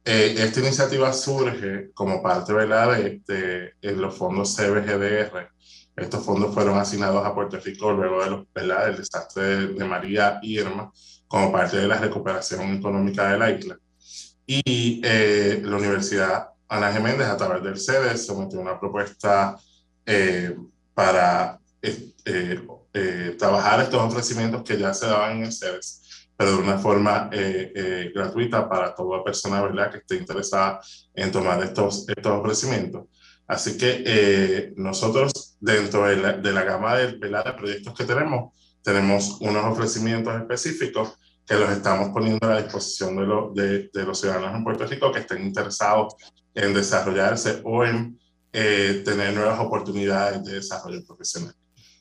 [0.07, 2.99] Eh, esta iniciativa surge como parte ¿verdad?
[2.99, 5.49] de, de, los fondos CBGDR.
[5.97, 8.87] Estos fondos fueron asignados a Puerto Rico luego de los, ¿verdad?
[8.87, 10.91] del desastre de, María y Irma,
[11.29, 13.79] como parte de la recuperación económica de la isla.
[14.47, 19.57] Y eh, la Universidad Ana Geméndez, a través del CEDE, sometió una propuesta
[20.05, 20.57] eh,
[20.93, 26.04] para eh, trabajar estos ofrecimientos que ya se daban en el CEDES
[26.37, 29.91] pero de una forma eh, eh, gratuita para toda persona ¿verdad?
[29.91, 30.81] que esté interesada
[31.15, 33.05] en tomar estos, estos ofrecimientos.
[33.47, 37.45] Así que eh, nosotros, dentro de la, de la gama de, ¿verdad?
[37.45, 41.13] de proyectos que tenemos, tenemos unos ofrecimientos específicos
[41.47, 44.87] que los estamos poniendo a la disposición de, lo, de, de los ciudadanos en Puerto
[44.87, 46.15] Rico que estén interesados
[46.55, 48.19] en desarrollarse o en
[48.51, 51.53] tener nuevas oportunidades de desarrollo profesional.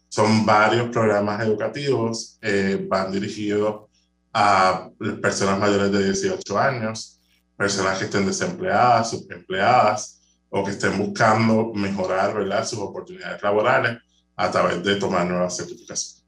[0.08, 2.39] Son varios programas educativos,
[2.88, 3.89] van dirigidos
[4.34, 4.89] a
[5.22, 7.19] personas mayores de 18 años,
[7.56, 12.65] personas que estén desempleadas, subempleadas o que estén buscando mejorar ¿verdad?
[12.65, 13.98] sus oportunidades laborales
[14.36, 16.24] a través de tomar nuevas certificaciones.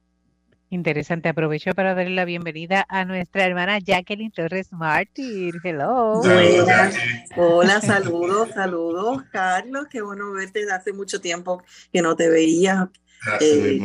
[0.70, 1.30] Interesante.
[1.30, 5.54] Aprovecho para darle la bienvenida a nuestra hermana Jacqueline Torres Martín.
[5.64, 6.22] Hello.
[7.38, 9.86] Hola, saludos, saludos, Carlos.
[9.90, 10.66] Qué bueno verte.
[10.72, 11.64] Hace mucho tiempo
[11.94, 12.90] que no te veía.
[13.40, 13.80] Eh,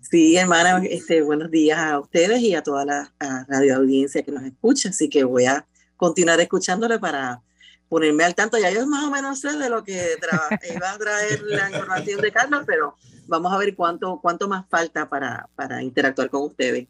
[0.00, 3.12] Sí, hermana, este, buenos días a ustedes y a toda la
[3.48, 4.88] radio audiencia que nos escucha.
[4.90, 7.42] Así que voy a continuar escuchándole para
[7.88, 8.58] ponerme al tanto.
[8.58, 10.16] Ya yo más o menos sé de lo que
[10.74, 15.08] iba a traer la información de Carlos, pero vamos a ver cuánto, cuánto más falta
[15.08, 16.88] para, para interactuar con ustedes.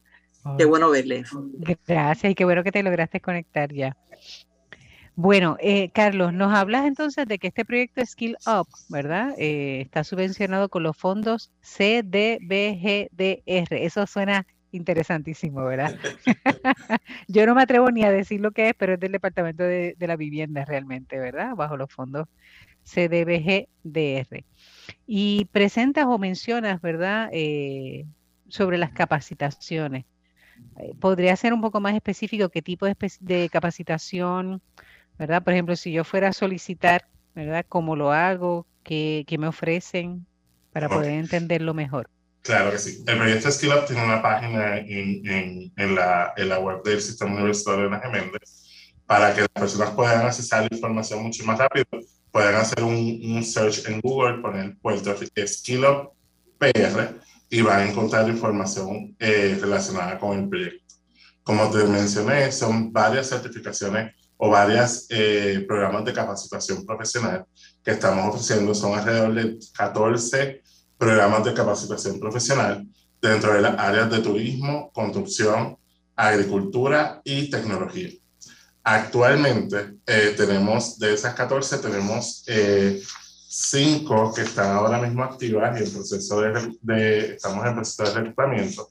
[0.57, 1.29] Qué bueno verles.
[1.87, 3.97] Gracias y qué bueno que te lograste conectar ya.
[5.21, 9.35] Bueno, eh, Carlos, nos hablas entonces de que este proyecto Skill Up, ¿verdad?
[9.37, 13.09] Eh, está subvencionado con los fondos CDBGDR.
[13.85, 15.99] Eso suena interesantísimo, ¿verdad?
[17.27, 19.97] Yo no me atrevo ni a decir lo que es, pero es del Departamento de,
[19.99, 21.57] la Vivienda realmente, ¿verdad?
[21.57, 22.29] Bajo los fondos
[22.85, 24.45] CDBGDR.
[25.05, 27.29] Y presentas o mencionas, ¿verdad?
[27.33, 28.07] Eh,
[28.47, 30.05] sobre las capacitaciones.
[31.01, 34.63] ¿Podría ser un poco más específico qué tipo de, de capacitación?
[35.19, 35.43] ¿Verdad?
[35.43, 37.67] Por ejemplo, si yo fuera a solicitar, ¿verdad?
[37.69, 38.67] ¿Cómo lo hago?
[38.83, 40.27] ¿Qué, qué me ofrecen
[40.73, 42.09] para poder entenderlo mejor?
[42.43, 43.05] Claro que sí.
[43.07, 47.35] El proyecto SkillUp tiene una página en, en, en, la, en la web del Sistema
[47.35, 48.65] Universitario de Ana Geméndez
[49.05, 51.87] para que las personas puedan acceder a la información mucho más rápido.
[52.31, 56.13] Pueden hacer un, un search en Google, poner Puerto Rico SkillUp
[56.59, 57.15] PR
[57.51, 60.95] y van a encontrar información eh, relacionada con el proyecto.
[61.43, 67.45] Como te mencioné, son varias certificaciones o varios eh, programas de capacitación profesional
[67.85, 68.75] que estamos ofreciendo.
[68.75, 70.63] Son alrededor de 14
[70.97, 72.87] programas de capacitación profesional
[73.21, 75.77] dentro de las áreas de turismo, construcción,
[76.15, 78.11] agricultura y tecnología.
[78.85, 83.03] Actualmente eh, tenemos, de esas 14, tenemos eh,
[83.49, 88.11] 5 que están ahora mismo activas y en proceso de, de estamos en proceso de
[88.11, 88.89] reclutamiento,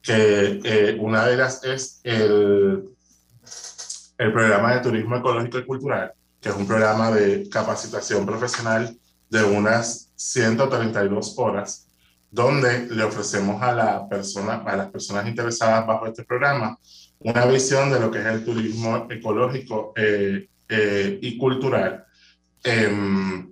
[0.00, 2.93] que eh, una de ellas es el
[4.18, 8.96] el programa de turismo ecológico y cultural, que es un programa de capacitación profesional
[9.30, 11.88] de unas 132 horas,
[12.30, 16.78] donde le ofrecemos a, la persona, a las personas interesadas bajo este programa
[17.20, 22.04] una visión de lo que es el turismo ecológico eh, eh, y cultural.
[22.62, 23.46] Eh,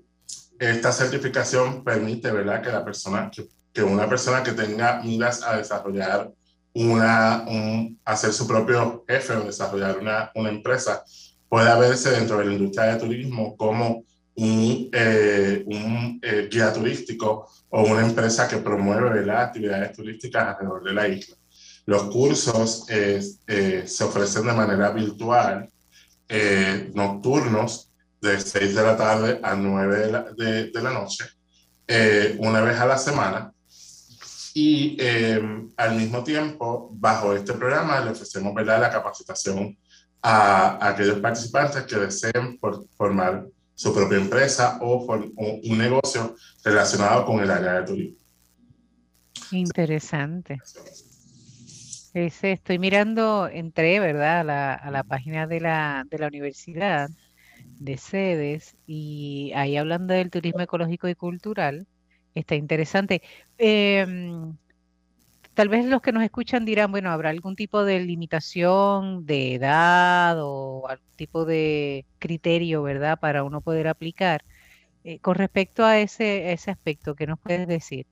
[0.58, 2.62] esta certificación permite ¿verdad?
[2.62, 6.30] que, la persona, que, que una persona que tenga miras a desarrollar
[6.74, 11.04] una, un, hacer su propio jefe o desarrollar una, una empresa,
[11.48, 14.04] puede verse dentro de la industria de turismo como
[14.34, 20.82] un, eh, un eh, guía turístico o una empresa que promueve las actividades turísticas alrededor
[20.84, 21.36] de la isla.
[21.84, 23.20] Los cursos eh,
[23.86, 25.68] se ofrecen de manera virtual,
[26.94, 31.24] nocturnos, de 6 de la tarde a 9 de la, de, de la noche,
[32.38, 33.52] una vez a la semana,
[34.54, 38.80] y em, al mismo tiempo, bajo este programa, le ofrecemos ¿verdad?
[38.80, 39.76] la capacitación
[40.22, 42.58] a, aquellos participantes que deseen
[42.96, 48.18] formar su propia empresa o, un negocio relacionado con el área de turismo.
[49.50, 50.60] Interesante.
[52.14, 57.08] Ese, estoy mirando, entré, ¿verdad?, a la, a la página de la, de la universidad
[57.78, 61.86] de sedes y ahí hablando del turismo ecológico y cultural,
[62.34, 63.22] está interesante.
[63.58, 64.56] Em,
[65.54, 70.36] tal vez los que nos escuchan dirán, bueno, ¿habrá algún tipo de limitación de edad
[70.40, 74.44] o algún tipo de criterio, verdad, para uno poder aplicar?
[75.04, 78.06] Eh, con respecto a ese, ese aspecto, ¿qué nos puedes decir?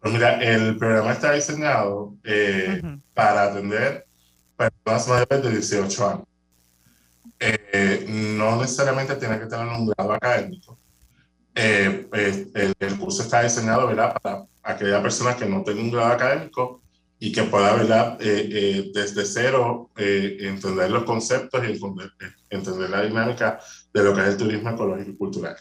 [0.00, 2.80] Pues mira, el programa está diseñado eh,
[3.14, 4.06] para atender
[4.56, 6.26] personas mayores de 18 años.
[7.40, 10.78] Eh, no necesariamente tiene que tener un grado académico.
[11.54, 14.14] Eh, pues, el, curso está diseñado ¿verdad?
[14.20, 16.82] para aquella persona que no tenga un grado académico
[17.18, 18.18] y que pueda ¿verdad?
[18.20, 21.80] Eh, desde cero entender los conceptos y
[22.50, 23.60] entender, la dinámica
[23.92, 25.56] de lo que es el turismo ecológico y cultural.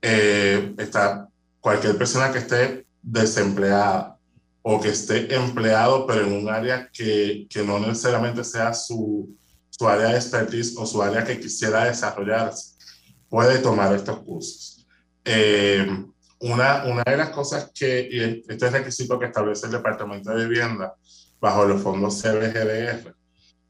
[0.00, 1.28] está
[1.60, 4.16] cualquier persona que esté desempleada
[4.62, 9.36] o que esté empleado pero en un área que, que no necesariamente sea su,
[9.76, 12.76] su área de expertise o su área que quisiera desarrollarse,
[13.28, 14.73] puede tomar estos cursos.
[15.24, 15.86] Eh,
[16.40, 20.46] una, una de las cosas que, y este es requisito que establece el Departamento de
[20.46, 20.94] Vivienda
[21.40, 23.14] bajo los fondos CBGDR,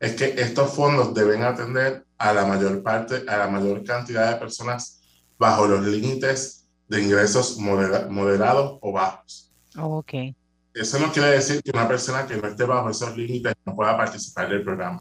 [0.00, 4.38] es que estos fondos deben atender a la mayor parte, a la mayor cantidad de
[4.38, 5.00] personas
[5.38, 9.52] bajo los límites de ingresos moderados o bajos.
[9.76, 10.12] ok.
[10.74, 13.96] Eso no quiere decir que una persona que no esté bajo esos límites no pueda
[13.96, 15.00] participar del programa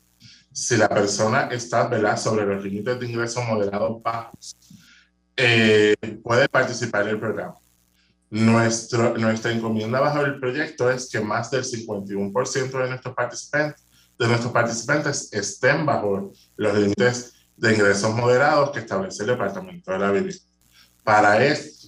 [0.53, 2.15] si la persona está ¿verdad?
[2.17, 4.55] sobre los límites de ingresos moderados bajos,
[5.35, 7.55] eh, puede participar en el programa.
[8.29, 13.83] Nuestro, nuestra encomienda bajo el proyecto es que más del 51% de nuestros participantes,
[14.17, 19.99] de nuestros participantes estén bajo los límites de ingresos moderados que establece el Departamento de
[19.99, 20.43] la Vivienda.
[21.03, 21.37] Para,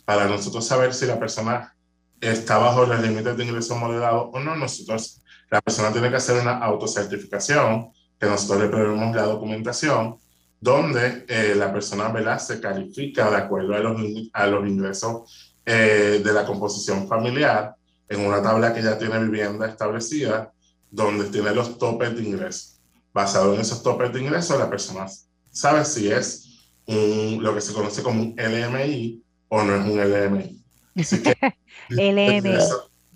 [0.05, 1.75] para nosotros saber si la persona
[2.21, 6.41] está bajo los límites de ingresos moderados o no, nosotros, la persona tiene que hacer
[6.41, 10.17] una autocertificación que nosotros le proveemos la documentación
[10.59, 12.39] donde eh, la persona ¿verdad?
[12.39, 14.01] se califica de acuerdo a los,
[14.33, 17.75] a los ingresos eh, de la composición familiar
[18.07, 20.51] en una tabla que ya tiene vivienda establecida,
[20.91, 22.79] donde tiene los topes de ingresos.
[23.13, 25.07] Basado en esos topes de ingresos, la persona
[25.51, 29.99] sabe si es un, lo que se conoce como un LMI o no es un
[29.99, 30.63] LMI.
[30.97, 31.35] Así que,
[31.89, 32.59] LMI.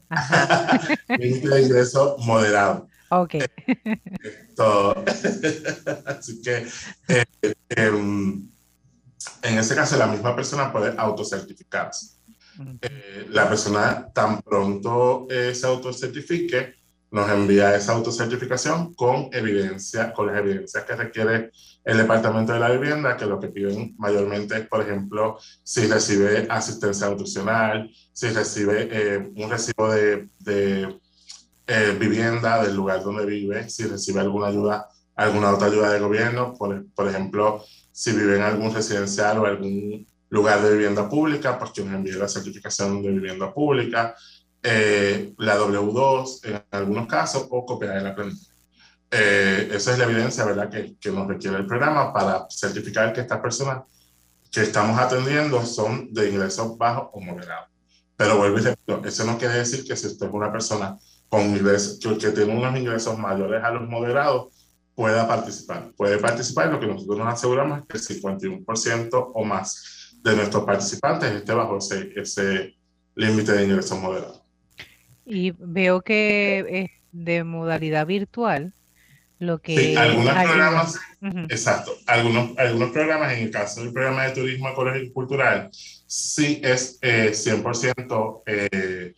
[1.20, 2.89] Ingreso moderado.
[3.10, 3.36] Ok.
[4.55, 5.03] Todo.
[6.05, 6.68] Así que
[7.07, 7.26] eh,
[7.70, 8.47] em,
[9.41, 12.20] en ese caso la misma persona puede autocertificarse.
[12.82, 16.76] Eh, la persona tan pronto eh, se autocertifique,
[17.12, 21.51] nos envía esa autocertificación con evidencia, con las evidencias que requiere
[21.86, 26.45] el Departamento de la Vivienda, que lo que piden mayormente es, por ejemplo, si recibe
[26.49, 30.99] asistencia nutricional, si recibe un recibo de, de
[31.72, 36.55] eh, vivienda del lugar donde vive, si recibe alguna ayuda, alguna otra ayuda del gobierno,
[36.55, 41.70] por, por ejemplo, si vive en algún residencial o algún lugar de vivienda pública, pues
[41.72, 44.15] que nos envíe la certificación de vivienda pública,
[44.63, 48.47] eh, la W2 en algunos casos o copia de la planilla.
[49.11, 50.72] Eh, esa es la evidencia ¿verdad?
[50.72, 53.84] Que, que, nos requiere el programa para certificar que estas personas
[54.51, 57.70] que estamos atendiendo son de ingresos bajos o moderados.
[58.17, 60.97] Pero vuelvo y repito, eso no quiere decir que si usted es una persona
[61.30, 64.47] con ingresos, que, que tiene unos ingresos mayores a los moderados
[64.99, 65.91] pueda participar.
[65.95, 70.65] Puede participar, lo que nosotros nos aseguramos es que el 51% o más de nuestros
[70.65, 72.75] participantes esté bajo ese, ese
[73.15, 74.41] límite de ingresos moderados.
[75.25, 78.73] Y veo que es de modalidad virtual,
[79.38, 79.77] lo que...
[79.77, 80.99] Sí, algunos programas,
[81.47, 86.59] exacto, algunos, algunos programas, en el caso del programa de turismo ecológico y cultural, sí
[86.61, 89.13] es 100% eh,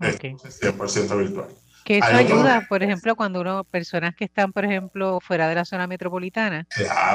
[0.00, 0.52] eh, virtual.
[0.52, 1.48] 100% virtual.
[1.84, 5.64] Que eso ayuda, por ejemplo, cuando uno, personas que están, por ejemplo, fuera de la
[5.64, 6.66] zona metropolitana,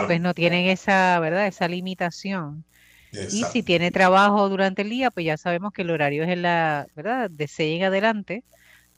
[0.07, 1.45] pues no tienen esa, ¿verdad?
[1.45, 2.65] Esa limitación.
[3.11, 6.41] Y si tiene trabajo durante el día, pues ya sabemos que el horario es en
[6.41, 7.29] la, ¿verdad?
[7.29, 8.43] De 6 en adelante.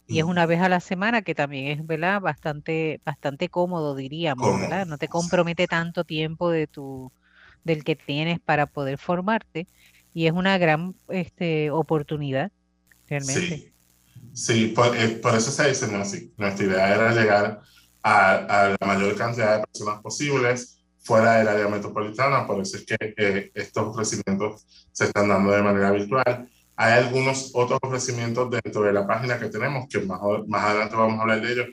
[0.07, 2.21] Y es una vez a la semana que también es, ¿verdad?
[2.21, 4.85] Bastante, bastante cómodo, diríamos, ¿verdad?
[4.85, 7.11] No te compromete tanto tiempo de tu,
[7.65, 9.67] del que tienes para poder formarte.
[10.13, 12.51] Y es una gran este, oportunidad,
[13.09, 13.57] realmente.
[13.57, 13.74] Sí,
[14.49, 16.33] eh, por, eso se diseñó así.
[16.37, 17.61] Nuestra idea era llegar
[18.03, 22.97] a, la mayor cantidad de personas posibles fuera del área metropolitana, por eso es que
[22.99, 26.49] eh, estos ofrecimientos se están dando de manera virtual.
[26.75, 31.19] Hay algunos otros ofrecimientos dentro de la página que tenemos, que más, más adelante vamos
[31.19, 31.67] a hablar de ellos,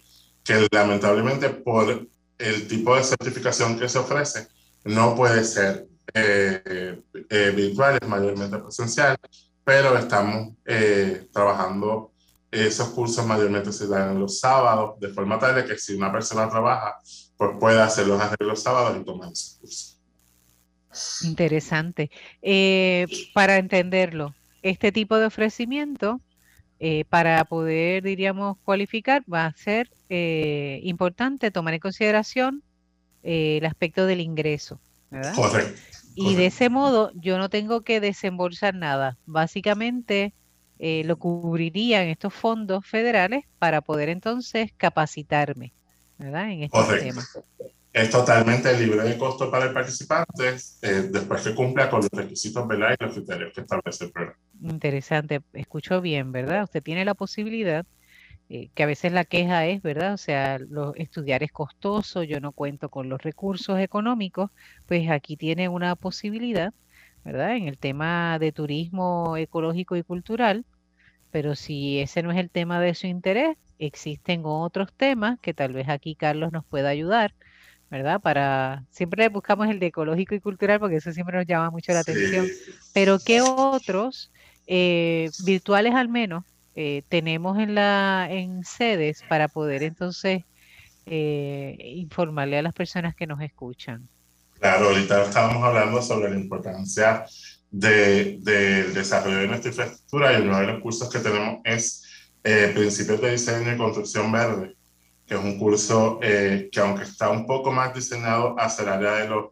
[0.44, 2.06] que lamentablemente por
[2.38, 4.46] el tipo de certificación que se ofrece,
[4.84, 5.88] no puede ser
[7.54, 9.16] virtuales, mayormente presencial,
[9.64, 10.54] pero estamos
[11.32, 12.11] trabajando
[12.53, 16.48] esos cursos mayormente se dan los sábados, de forma tal de que si una persona
[16.50, 16.96] trabaja,
[17.36, 19.98] pues pueda hacer los los sábados y tomar esos cursos.
[21.24, 22.11] Interesante.
[22.42, 26.20] Eh, para entenderlo, este tipo de ofrecimiento,
[26.78, 32.62] eh, para poder, diríamos, cualificar, va a ser eh, importante tomar en consideración
[33.22, 34.78] el aspecto del ingreso,
[35.11, 35.34] ¿verdad?
[35.34, 35.80] Correcto.
[36.14, 39.16] Y de ese modo yo no tengo que desembolsar nada.
[39.24, 40.34] Básicamente
[41.04, 45.72] lo cubrirían estos fondos federales para poder entonces capacitarme,
[46.18, 46.50] ¿verdad?
[46.50, 47.22] En este tema
[47.92, 52.66] es totalmente libre de costo para el participante eh, después que cumpla con los requisitos
[52.66, 52.96] ¿verdad?
[52.98, 54.38] y los criterios que establece el programa.
[54.62, 56.64] Interesante, escucho bien, ¿verdad?
[56.64, 57.84] Usted tiene la posibilidad,
[58.48, 60.14] eh, que a veces la queja es, ¿verdad?
[60.14, 64.50] O sea, lo, estudiar es costoso, yo no cuento con los recursos económicos,
[64.86, 66.72] pues aquí tiene una posibilidad,
[67.24, 67.56] ¿verdad?
[67.56, 70.64] En el tema de turismo ecológico y cultural,
[71.30, 75.72] pero si ese no es el tema de su interés, existen otros temas que tal
[75.72, 77.34] vez aquí Carlos nos pueda ayudar
[77.92, 78.22] ¿verdad?
[78.22, 82.00] Para siempre buscamos el de ecológico y cultural porque eso siempre nos llama mucho la
[82.00, 82.48] atención.
[82.94, 84.32] Pero ¿qué otros
[84.66, 86.42] eh, virtuales al menos
[86.74, 90.42] eh, tenemos en la en sedes para poder entonces
[91.04, 94.08] eh, informarle a las personas que nos escuchan?
[94.62, 97.26] Claro, ahorita estábamos hablando sobre la importancia
[97.68, 98.44] del
[98.94, 102.04] desarrollo de nuestra infraestructura y uno de los cursos que tenemos es
[102.40, 104.76] Principios de Diseño y Construcción Verde
[105.26, 109.12] que es un curso eh, que aunque está un poco más diseñado hacia el área
[109.14, 109.46] de los,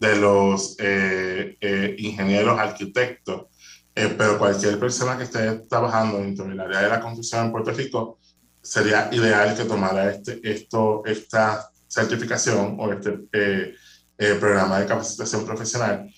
[0.00, 3.46] de los eh, eh, ingenieros, arquitectos,
[3.94, 8.18] pero cualquier persona que esté trabajando dentro del área de la construcción en Puerto Rico,
[8.60, 13.76] sería ideal que tomara este, esto, esta certificación o este
[14.16, 16.12] programa de capacitación profesional,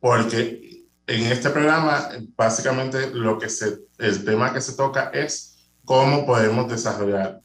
[0.00, 6.24] porque en este programa básicamente lo que se, el tema que se toca es cómo
[6.26, 7.40] podemos desarrollar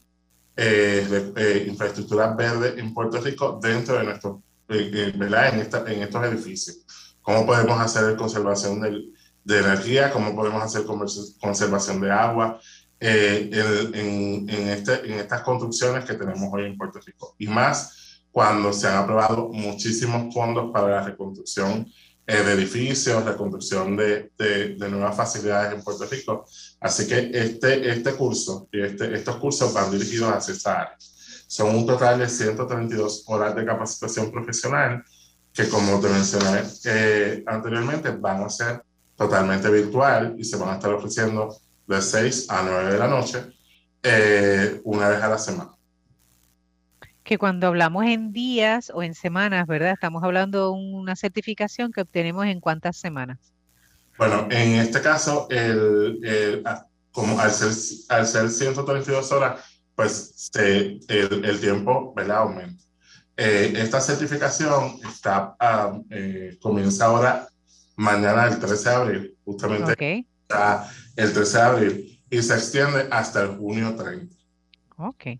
[0.55, 5.53] eh, de, infraestructura verde en Puerto Rico dentro de nuestro, eh, ¿verdad?
[5.53, 7.16] En, esta, en estos edificios.
[7.22, 10.12] ¿Cómo podemos hacer conservación del, de energía?
[10.12, 12.60] ¿Cómo podemos hacer conservación de agua?
[12.99, 13.49] Eh,
[13.93, 17.36] en, este, en estas construcciones que tenemos hoy en Puerto Rico.
[17.38, 21.91] Y más cuando se han aprobado muchísimos fondos para la reconstrucción
[22.25, 26.45] eh, de edificios, reconstrucción de, de, de, nuevas facilidades en Puerto Rico.
[26.80, 30.97] Así que este, este curso y este, estos cursos van dirigidos hacia esa área.
[31.47, 35.03] Son un total de 132 horas de capacitación profesional
[35.51, 38.84] que, como te mencioné eh, anteriormente, van a ser
[39.15, 41.57] totalmente virtual y se van a estar ofreciendo
[41.88, 43.43] de 6 a 9 de la noche
[44.03, 45.78] eh, una vez a la semana
[47.30, 49.91] que cuando hablamos en días o en semanas, ¿verdad?
[49.91, 53.38] Estamos hablando de una certificación que obtenemos en cuántas semanas.
[54.17, 57.69] Bueno, en este caso, el, ah, como al ser,
[58.09, 59.63] al ser 132 horas,
[59.93, 62.38] pues el, el, tiempo, ¿verdad?
[62.38, 62.84] Aumenta.
[63.38, 67.47] Eh, esta certificación está, ah, eh, comienza ahora
[67.95, 70.25] mañana el 13 de abril, justamente okay.
[71.15, 74.36] el 13 de abril, y se extiende hasta el junio 30.
[74.97, 75.39] Ok.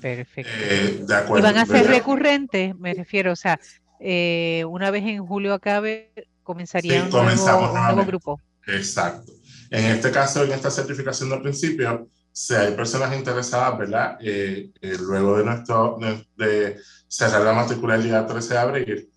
[0.00, 0.52] Perfecto.
[0.54, 2.76] Eh, ¿Y van a ser recurrentes?
[2.76, 3.58] Me refiero, o sea,
[4.00, 6.12] eh, una vez en julio acabe,
[6.42, 8.40] comenzaría un, nuevo, grupo.
[8.66, 9.32] Exacto.
[9.70, 14.18] En este caso, en esta certificación del principio, si hay personas interesadas, ¿verdad?
[14.20, 15.98] Eh, luego de nuestro
[16.36, 16.76] de,
[17.08, 19.10] cerrar la matrícula el día 13 de abril,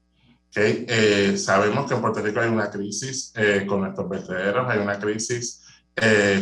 [0.49, 0.85] ¿okay?
[0.89, 3.33] Eh, sabemos que en Puerto Rico hay una crisis
[3.67, 5.63] con nuestros vertederos, hay una crisis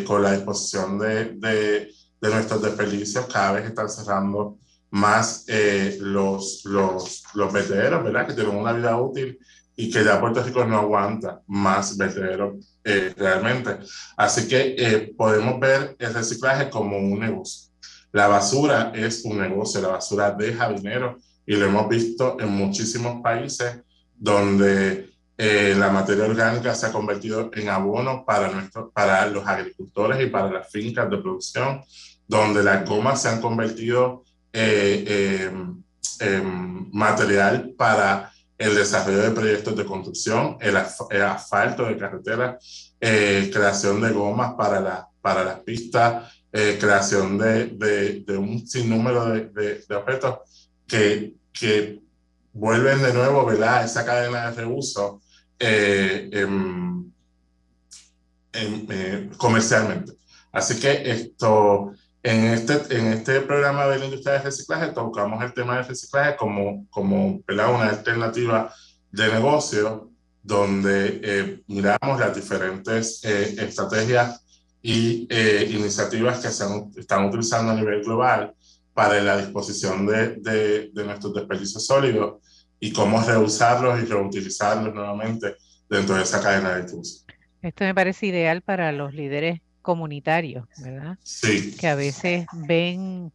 [0.06, 1.92] con la disposición de, de,
[2.22, 4.56] de nuestros desperdicios, cada vez están cerrando
[4.90, 8.28] más eh, los, los, los vertederos, ¿verdad?
[8.28, 9.38] Que tienen una vida útil
[9.74, 13.78] y que ya Puerto Rico no aguanta más vertederos eh, realmente.
[14.16, 17.72] Así que eh, podemos ver el reciclaje como un negocio.
[18.12, 23.20] La basura es un negocio, la basura deja dinero y lo hemos visto en muchísimos
[23.20, 23.80] países
[24.16, 30.30] donde la materia orgánica se ha convertido en abono para, nuestro, para los agricultores y
[30.30, 31.82] para las fincas de producción,
[32.32, 34.24] donde las gomas se han convertido
[34.54, 35.82] eh, em,
[36.18, 44.00] em, material para el desarrollo de proyectos de construcción, el, asfalto de carreteras, eh, creación
[44.00, 47.66] de gomas para, la, para las pistas, eh, creación de,
[48.26, 50.38] de, un sinnúmero de, de, objetos
[50.86, 52.00] que, que,
[52.54, 53.84] vuelven de nuevo ¿verdad?
[53.84, 55.20] esa cadena de reuso
[55.58, 57.10] em,
[59.38, 60.12] comercialmente.
[60.52, 61.92] Así que esto
[62.22, 66.36] en este, en este programa de la industria de reciclaje tocamos el tema del reciclaje
[66.36, 68.72] como, como una alternativa
[69.10, 70.10] de negocio
[70.42, 74.44] donde eh, miramos las diferentes eh, estrategias
[74.80, 76.64] y eh, iniciativas que se
[76.96, 78.54] están utilizando a nivel global
[78.94, 82.42] para la disposición de, de, de, nuestros desperdicios sólidos
[82.78, 85.56] y cómo reusarlos y reutilizarlos nuevamente
[85.88, 87.24] dentro de esa cadena de distribución.
[87.62, 91.18] Esto me parece ideal para los líderes comunitarios, ¿verdad?
[91.22, 91.76] Sí.
[91.76, 93.32] Que a veces ven,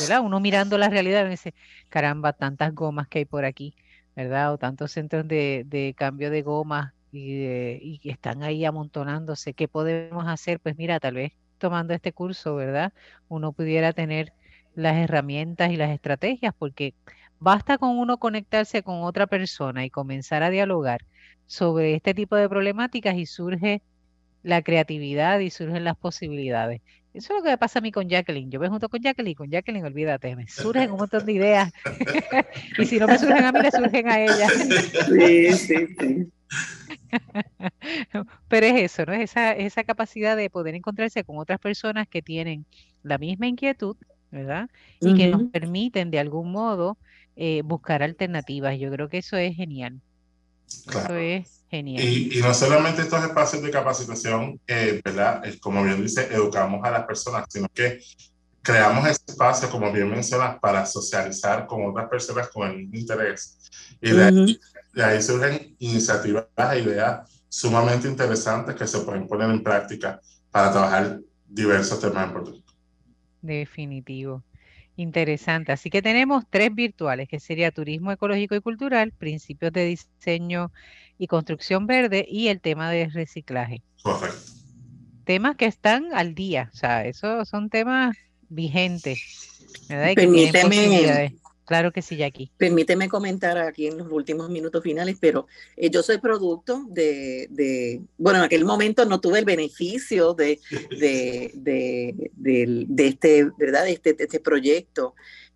[0.00, 0.20] ¿verdad?
[0.22, 1.54] Uno mirando la realidad y dice,
[1.88, 3.74] caramba, tantas gomas que hay por aquí,
[4.16, 4.52] ¿verdad?
[4.54, 7.44] O tantos centros de, de cambio de gomas y,
[7.82, 9.52] y están ahí amontonándose.
[9.54, 10.60] ¿Qué podemos hacer?
[10.60, 12.92] Pues mira, tal vez tomando este curso, ¿verdad?
[13.28, 14.32] Uno pudiera tener
[14.74, 16.94] las herramientas y las estrategias, porque
[17.38, 21.04] basta con uno conectarse con otra persona y comenzar a dialogar
[21.46, 23.82] sobre este tipo de problemáticas y surge
[24.42, 26.80] la creatividad y surgen las posibilidades.
[27.14, 28.50] Eso es lo que me pasa a mí con Jacqueline.
[28.50, 31.72] Yo me junto con Jacqueline, con Jacqueline, olvídate, me surgen un montón de ideas.
[32.78, 34.48] y si no me surgen a mí, le surgen a ella.
[34.48, 36.32] sí, sí, sí.
[38.48, 39.12] Pero es eso, ¿no?
[39.12, 42.64] Es esa, esa capacidad de poder encontrarse con otras personas que tienen
[43.02, 43.96] la misma inquietud,
[44.30, 44.70] ¿verdad?
[45.00, 46.96] Y que nos permiten de algún modo
[47.36, 48.78] eh, buscar alternativas.
[48.78, 50.00] Yo creo que eso es genial.
[50.66, 55.42] Eso es y, no solamente estos espacios de capacitación, eh, ¿verdad?
[55.60, 58.00] como bien dice, educamos a las personas, sino que
[58.60, 63.58] creamos espacios, como bien mencionas, para socializar con otras personas con el mismo interés.
[64.02, 64.58] Y de,
[65.02, 70.20] ahí, surgen iniciativas e ideas sumamente interesantes que se pueden poner en práctica
[70.50, 72.72] para trabajar diversos temas en Puerto Rico.
[73.40, 74.42] Definitivo.
[74.96, 75.72] Interesante.
[75.72, 80.70] Así que tenemos tres virtuales, que sería turismo ecológico y cultural, principios de diseño
[81.18, 83.82] y construcción verde y el tema de reciclaje.
[84.02, 84.38] Correcto.
[85.24, 88.16] Temas que están al día, o sea, esos son temas
[88.48, 89.48] vigentes.
[89.88, 91.34] Permíteme,
[91.64, 92.50] claro que sí, Jackie.
[92.56, 95.46] Permíteme comentar aquí en los últimos minutos finales, pero
[95.76, 100.60] eh, yo soy producto de, de, bueno, en aquel momento no tuve el beneficio de,
[100.90, 101.50] de,
[102.34, 103.84] de, este, ¿verdad?
[103.84, 105.14] De este, de este proyecto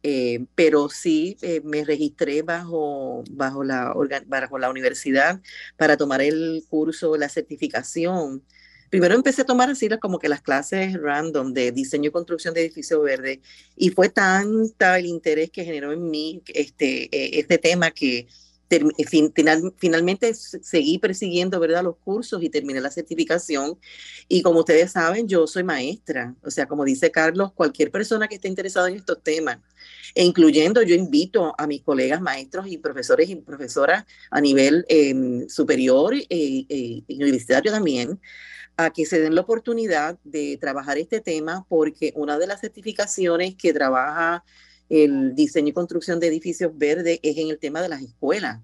[0.09, 3.92] eh, pero sí eh, me registré bajo, bajo, la,
[4.26, 5.40] bajo la universidad
[5.76, 8.44] para tomar el curso, la certificación.
[8.91, 12.62] Primero empecé a tomar así como que las clases random de diseño y construcción de
[12.62, 13.41] edificio verde
[13.76, 18.26] y fue tanta el interés que generó en mí este, e, este tema que
[19.77, 21.85] finalmente seguí persiguiendo ¿verdad?
[21.85, 23.79] los cursos y terminé la certificación.
[24.29, 26.35] Y como ustedes saben, yo soy maestra.
[26.43, 29.59] O sea, como dice Carlos, cualquier persona que esté interesada en estos temas,
[30.14, 35.49] e incluyendo yo invito a mis colegas maestros y profesores y profesoras a nivel em,
[35.49, 38.21] superior eh, eh, y universitario también,
[38.77, 43.55] a que se den la oportunidad de trabajar este tema porque una de las certificaciones
[43.55, 44.45] que trabaja
[44.89, 48.61] el diseño y construcción de edificios verdes es en el tema de las escuelas.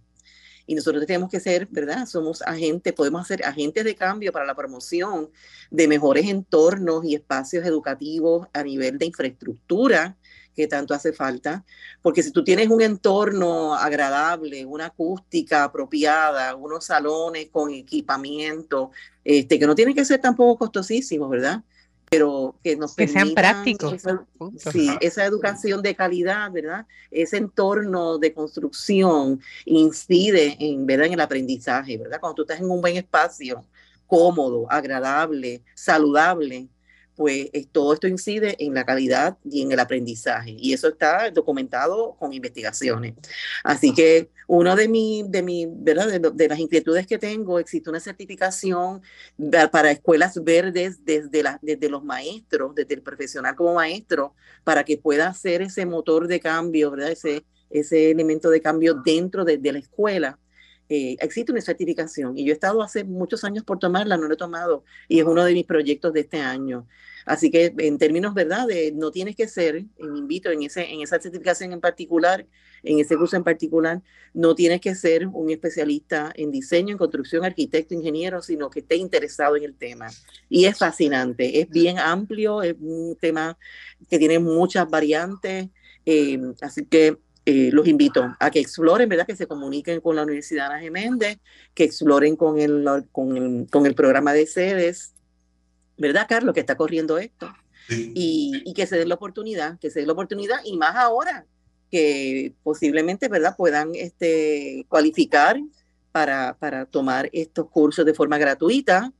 [0.66, 2.06] Y nosotros tenemos que ser, ¿verdad?
[2.06, 5.28] Somos agentes, podemos ser agentes de cambio para la promoción
[5.70, 10.16] de mejores entornos y espacios educativos a nivel de infraestructura
[10.54, 11.64] que tanto hace falta,
[12.02, 18.90] porque si tú tienes un entorno agradable, una acústica apropiada, unos salones con equipamiento,
[19.24, 21.62] este, que no tienen que ser tampoco costosísimos, ¿verdad?
[22.12, 23.94] Pero que nos que sean prácticos.
[23.94, 24.26] Esa,
[24.70, 26.86] sí, esa educación de calidad, ¿verdad?
[27.10, 31.06] Ese entorno de construcción incide en, ¿verdad?
[31.06, 32.20] en el aprendizaje, ¿verdad?
[32.20, 33.64] Cuando tú estás en un buen espacio,
[34.06, 36.68] cómodo, agradable, saludable,
[37.16, 40.56] pues todo esto incide en la calidad y en el aprendizaje.
[40.58, 43.14] Y eso está documentado con investigaciones.
[43.64, 46.20] Así que uno de, mi, de, mi, ¿verdad?
[46.20, 49.02] De, las inquietudes que tengo, existe una certificación
[49.70, 54.34] para escuelas verdes desde, la, desde los maestros, desde el profesional como maestro,
[54.64, 57.10] para que pueda hacer ese motor de cambio, ¿verdad?
[57.10, 60.38] Ese, ese elemento de cambio dentro de, de la escuela.
[60.94, 64.34] Eh, existe una certificación y yo he estado hace muchos años por tomarla, no la
[64.34, 66.86] he tomado y es uno de mis proyectos de este año.
[67.24, 68.66] Así que en términos, ¿verdad?
[68.66, 72.46] De, no tienes que ser, eh, invito en, ese, en esa certificación en particular,
[72.82, 74.02] en ese curso en particular,
[74.34, 78.96] no tienes que ser un especialista en diseño, en construcción, arquitecto, ingeniero, sino que esté
[78.96, 80.08] interesado en el tema.
[80.50, 83.56] Y es fascinante, es bien amplio, es un tema
[84.10, 85.70] que tiene muchas variantes,
[86.04, 89.26] eh, así que eh, los invito a que exploren, ¿verdad?
[89.26, 91.38] Que se comuniquen con la Universidad Ana Geméndez,
[91.74, 95.12] que exploren con el, con el, con el programa de sedes
[96.02, 96.54] ¿verdad, Carlos?
[96.54, 97.52] Que está corriendo esto.
[97.88, 101.46] Y, y, que se den la oportunidad, que se den la oportunidad, y más ahora
[101.90, 105.60] que posiblemente, ¿verdad?, puedan este, cualificar
[106.10, 109.12] para, para tomar estos cursos de forma gratuita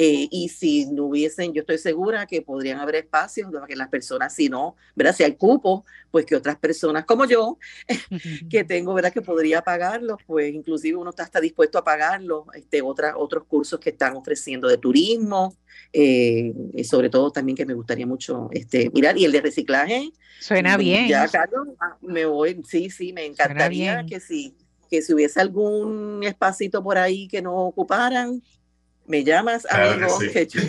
[0.00, 3.88] eh, y si no hubiesen, yo estoy segura que podrían haber espacios para que las
[3.88, 5.12] personas, si no, ¿verdad?
[5.12, 7.58] Si hay cupo, pues que otras personas como yo,
[8.48, 9.12] que tengo, ¿verdad?
[9.12, 13.80] Que podría pagarlos, pues inclusive uno está hasta dispuesto a pagarlos, este, otras, otros cursos
[13.80, 15.56] que están ofreciendo de turismo,
[15.92, 20.12] eh, y sobre todo también que me gustaría mucho este, mirar, y el de reciclaje.
[20.38, 21.08] Suena bien.
[21.08, 24.54] Ya, Carlos, ah, me voy, sí, sí, me encantaría que si,
[24.88, 28.40] que si hubiese algún espacito por ahí que no ocuparan,
[29.08, 30.60] me llamas, amigo, que, yo,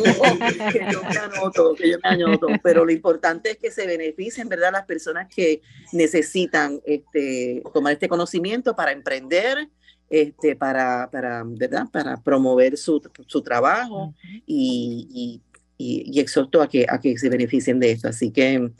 [1.04, 4.86] me anoto, que yo me anoto, pero lo importante es que se beneficien, ¿verdad?, las
[4.86, 5.62] personas que
[5.92, 9.70] necesitan este, tomar este conocimiento para emprender,
[10.10, 11.88] este, para, para, ¿verdad?
[11.92, 14.16] para promover su, su trabajo
[14.48, 15.42] y,
[15.78, 18.08] y, y, exhorto a que, a que se beneficien de esto.
[18.08, 18.72] Así que,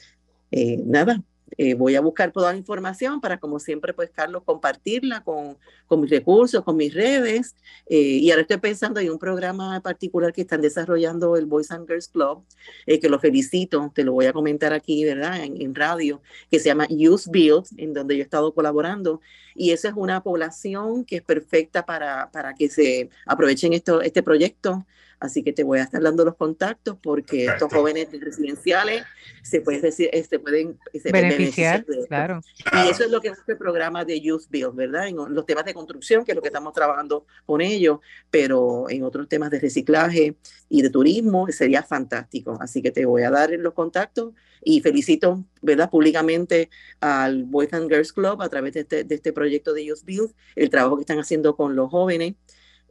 [0.52, 1.22] eh, nada,
[1.58, 5.58] eh, voy a buscar toda la información para, como siempre, pues, Carlos, compartirla con,
[5.90, 7.56] con mis recursos, con mis redes.
[7.88, 11.88] Eh, y ahora estoy pensando en un programa particular que están desarrollando el Boys and
[11.88, 12.46] Girls Club,
[12.86, 16.22] eh, que lo felicito, te lo voy a comentar aquí, ¿verdad?, en, en, radio,
[16.52, 19.20] que se llama Youth Build, en donde yo he estado colaborando.
[19.56, 24.22] Y esa es una población que es perfecta para, para que se aprovechen esto, este
[24.22, 24.86] proyecto
[25.20, 29.04] Así que te voy a estar dando los contactos porque estos jóvenes residenciales
[29.42, 30.80] se, puede decir, este, pueden
[31.12, 31.86] beneficiar.
[32.08, 32.42] claro.
[32.74, 35.08] Y eso es lo que es este programa de Youth Build, ¿verdad?
[35.08, 38.00] En los temas de construcción, que es lo que estamos trabajando con ellos,
[38.30, 40.36] pero en otros temas de reciclaje
[40.70, 42.58] y de turismo sería fantástico.
[42.62, 45.90] Así que te voy a dar los contactos y felicito, ¿verdad?
[45.90, 46.70] Públicamente
[47.00, 50.32] al Boys and Girls Club a través de este, de este proyecto de Youth Build,
[50.56, 52.36] el trabajo que están haciendo con los jóvenes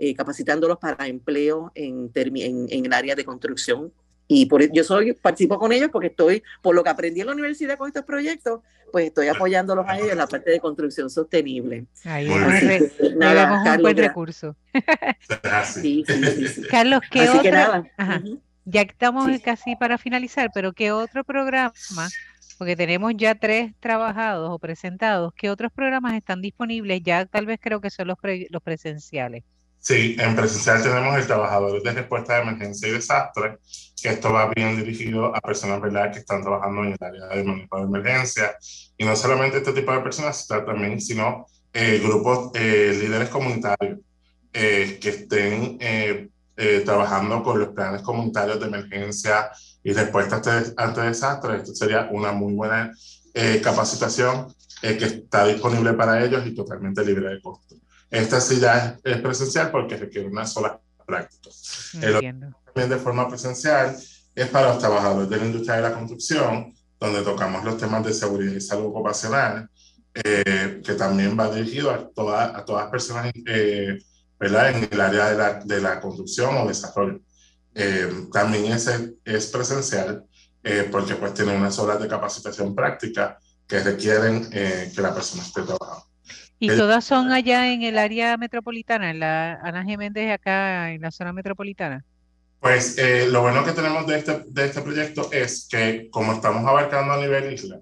[0.01, 3.93] eh, capacitándolos para empleo en, en, en, el área de construcción.
[4.28, 7.26] Y por, e, yo soy, participo con ellos porque estoy, por lo que aprendí en
[7.26, 8.61] la universidad con estos proyectos,
[8.91, 11.86] pues estoy apoyándolos a ellos en la parte de construcción sostenible.
[12.05, 12.28] Ahí
[13.16, 14.57] nada, un buen recurso.
[15.64, 17.86] sí, sí, sí, Carlos, ¿qué otro?
[18.64, 21.72] Ya estamos casi para finalizar, pero ¿qué otro programa?
[22.59, 25.32] Porque tenemos ya tres trabajados o presentados.
[25.34, 27.01] ¿Qué otros programas están disponibles?
[27.03, 28.18] Ya tal vez creo que son los,
[28.51, 29.45] los presenciales.
[29.81, 33.59] Sí, en presencial tenemos el trabajador de respuesta de emergencia y desastre,
[34.03, 36.12] que esto va bien dirigido a personas ¿verdad?
[36.12, 38.57] que están trabajando en el área de manejo de emergencia.
[38.97, 44.01] Y no solamente este tipo de personas, también, sino eh, grupos, eh, líderes comunitarios
[44.53, 45.79] eh, que estén
[46.85, 49.49] trabajando con los planes comunitarios de emergencia
[49.85, 50.43] y respuesta
[50.76, 51.62] ante, desastres.
[51.62, 52.93] Esto sería una muy buena
[53.62, 57.76] capacitación que está disponible para ellos y totalmente libre de costo.
[58.11, 61.51] Esta sí ya es, presencial porque requiere una sola práctica.
[61.93, 63.97] También de forma presencial
[64.35, 68.15] es para los trabajadores de la industria de la construcción, donde tocamos los temas de
[68.15, 69.69] seguridad y salud ocupacional,
[70.15, 73.99] eh, que también va dirigido a, toda, a todas personas eh,
[74.39, 74.71] ¿verdad?
[74.71, 77.21] en el área de la, de la construcción o desarrollo.
[77.75, 80.25] Eh, también ese es presencial
[80.91, 86.08] porque pues tiene unas horas de capacitación práctica que requieren que la persona esté trabajando.
[86.59, 91.11] ¿Y todas son allá en el área metropolitana, en la Ana Jiménez, acá en la
[91.11, 92.05] zona metropolitana?
[92.61, 92.97] Pues
[93.29, 97.21] lo bueno que tenemos de este, de este proyecto es que como estamos abarcando a
[97.21, 97.79] nivel isla,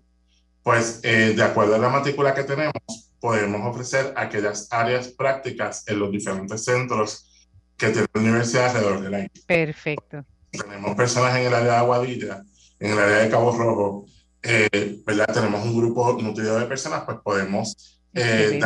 [0.63, 2.75] pues de acuerdo a la matrícula que tenemos,
[3.19, 9.11] podemos ofrecer aquellas áreas prácticas en los diferentes centros que tiene la universidad alrededor de
[9.11, 9.43] la isla.
[9.47, 10.25] Perfecto.
[10.51, 12.43] Tenemos personas en el área de Aguadilla,
[12.79, 14.07] en el área de Cabo Rojo,
[14.43, 15.33] eh, ¿verdad?
[15.33, 18.61] Tenemos un grupo nutrido de personas, pues podemos eh,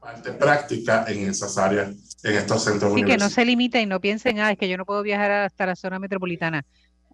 [0.00, 1.90] parte práctica en esas áreas,
[2.22, 4.76] en estos centros Sí, que no se limita y no piensen, ah, es que yo
[4.76, 6.64] no puedo viajar hasta la zona metropolitana.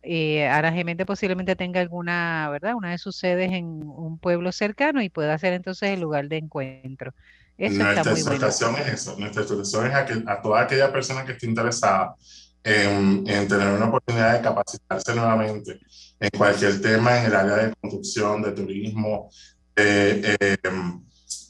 [0.02, 2.74] Eh, Aragemente posiblemente tenga alguna, ¿verdad?
[2.74, 6.36] Una de sus sedes en un pueblo cercano y pueda ser entonces el lugar de
[6.36, 7.12] encuentro.
[7.58, 12.14] Nuestra exhortación es eso, nuestra exhortación es a, toda aquella persona que esté interesada
[12.62, 15.80] en, tener una oportunidad de capacitarse nuevamente
[16.20, 19.28] en cualquier tema en el área de construcción, de turismo,
[19.74, 21.00] de, em,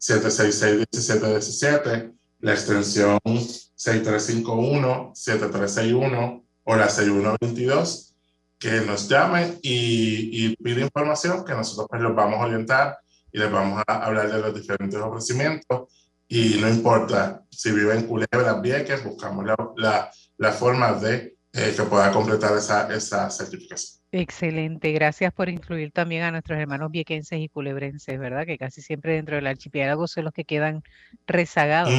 [0.00, 8.15] 787-766-1717, la extensión 6351, 7361 o la 6122,
[8.58, 12.98] que nos llame y, y pide información que nosotros pues los vamos a orientar
[13.30, 15.92] y les vamos a hablar de los diferentes ofrecimientos.
[16.28, 21.74] Y no importa si vive en Culebra, Vieques, buscamos la, la, la forma de eh,
[21.76, 24.02] que pueda completar esa, esa certificación.
[24.12, 28.46] Excelente, gracias por incluir también a nuestros hermanos viequenses y culebrenses, ¿verdad?
[28.46, 30.82] Que casi siempre dentro del archipiélago son los que quedan
[31.26, 31.92] rezagados,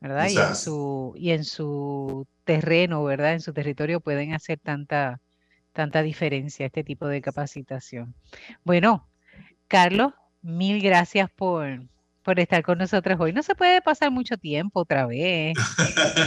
[0.00, 0.28] ¿verdad?
[0.28, 3.34] Y en, su, y en su terreno, ¿verdad?
[3.34, 5.20] En su territorio pueden hacer tanta,
[5.72, 8.14] tanta diferencia este tipo de capacitación.
[8.64, 9.08] Bueno,
[9.68, 10.12] Carlos,
[10.42, 11.82] mil gracias por,
[12.22, 13.32] por estar con nosotros hoy.
[13.32, 15.54] No se puede pasar mucho tiempo otra vez.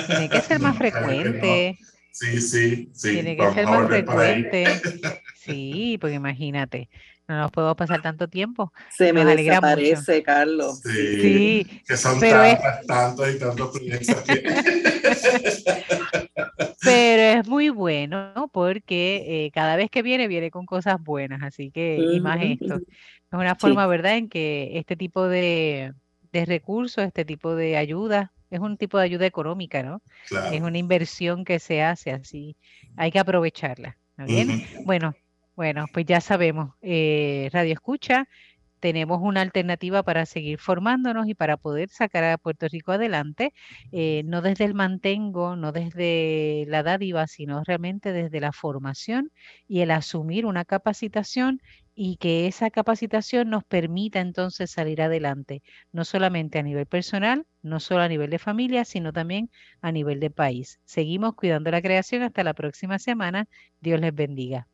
[0.08, 1.78] Tiene que ser más frecuente.
[2.12, 3.12] Sí, sí, sí.
[3.12, 4.66] Tiene que ser más frecuente.
[5.46, 6.90] Sí, porque imagínate,
[7.28, 8.74] no nos podemos pasar tanto tiempo.
[8.98, 10.80] Se me desaparece, Carlos.
[10.80, 14.24] Sí, que son tantas, tantos y tantos proyectos.
[16.86, 21.72] Pero es muy bueno porque eh, cada vez que viene, viene con cosas buenas, así
[21.72, 22.76] que y más esto.
[22.78, 25.94] Es una forma, ¿verdad?, en que este tipo de,
[26.32, 30.02] de recursos, este tipo de ayuda, es un tipo de ayuda económica, ¿no?
[30.48, 32.58] Es una inversión que se hace así,
[32.96, 33.98] hay que aprovecharla.
[34.18, 34.62] bien?
[34.84, 35.16] Bueno,
[35.56, 38.28] bueno, pues ya sabemos, eh, Radio Escucha,
[38.80, 43.54] tenemos una alternativa para seguir formándonos y para poder sacar a Puerto Rico adelante,
[43.92, 49.32] eh, no desde el mantengo, no desde la dádiva, sino realmente desde la formación
[49.68, 51.60] y el asumir una capacitación
[51.96, 55.62] y que esa capacitación nos permita entonces salir adelante,
[55.92, 59.50] no solamente a nivel personal, no solo a nivel de familia, sino también
[59.82, 60.80] a nivel de país.
[60.86, 63.48] Seguimos cuidando la creación hasta la próxima semana.
[63.80, 64.68] Dios les bendiga.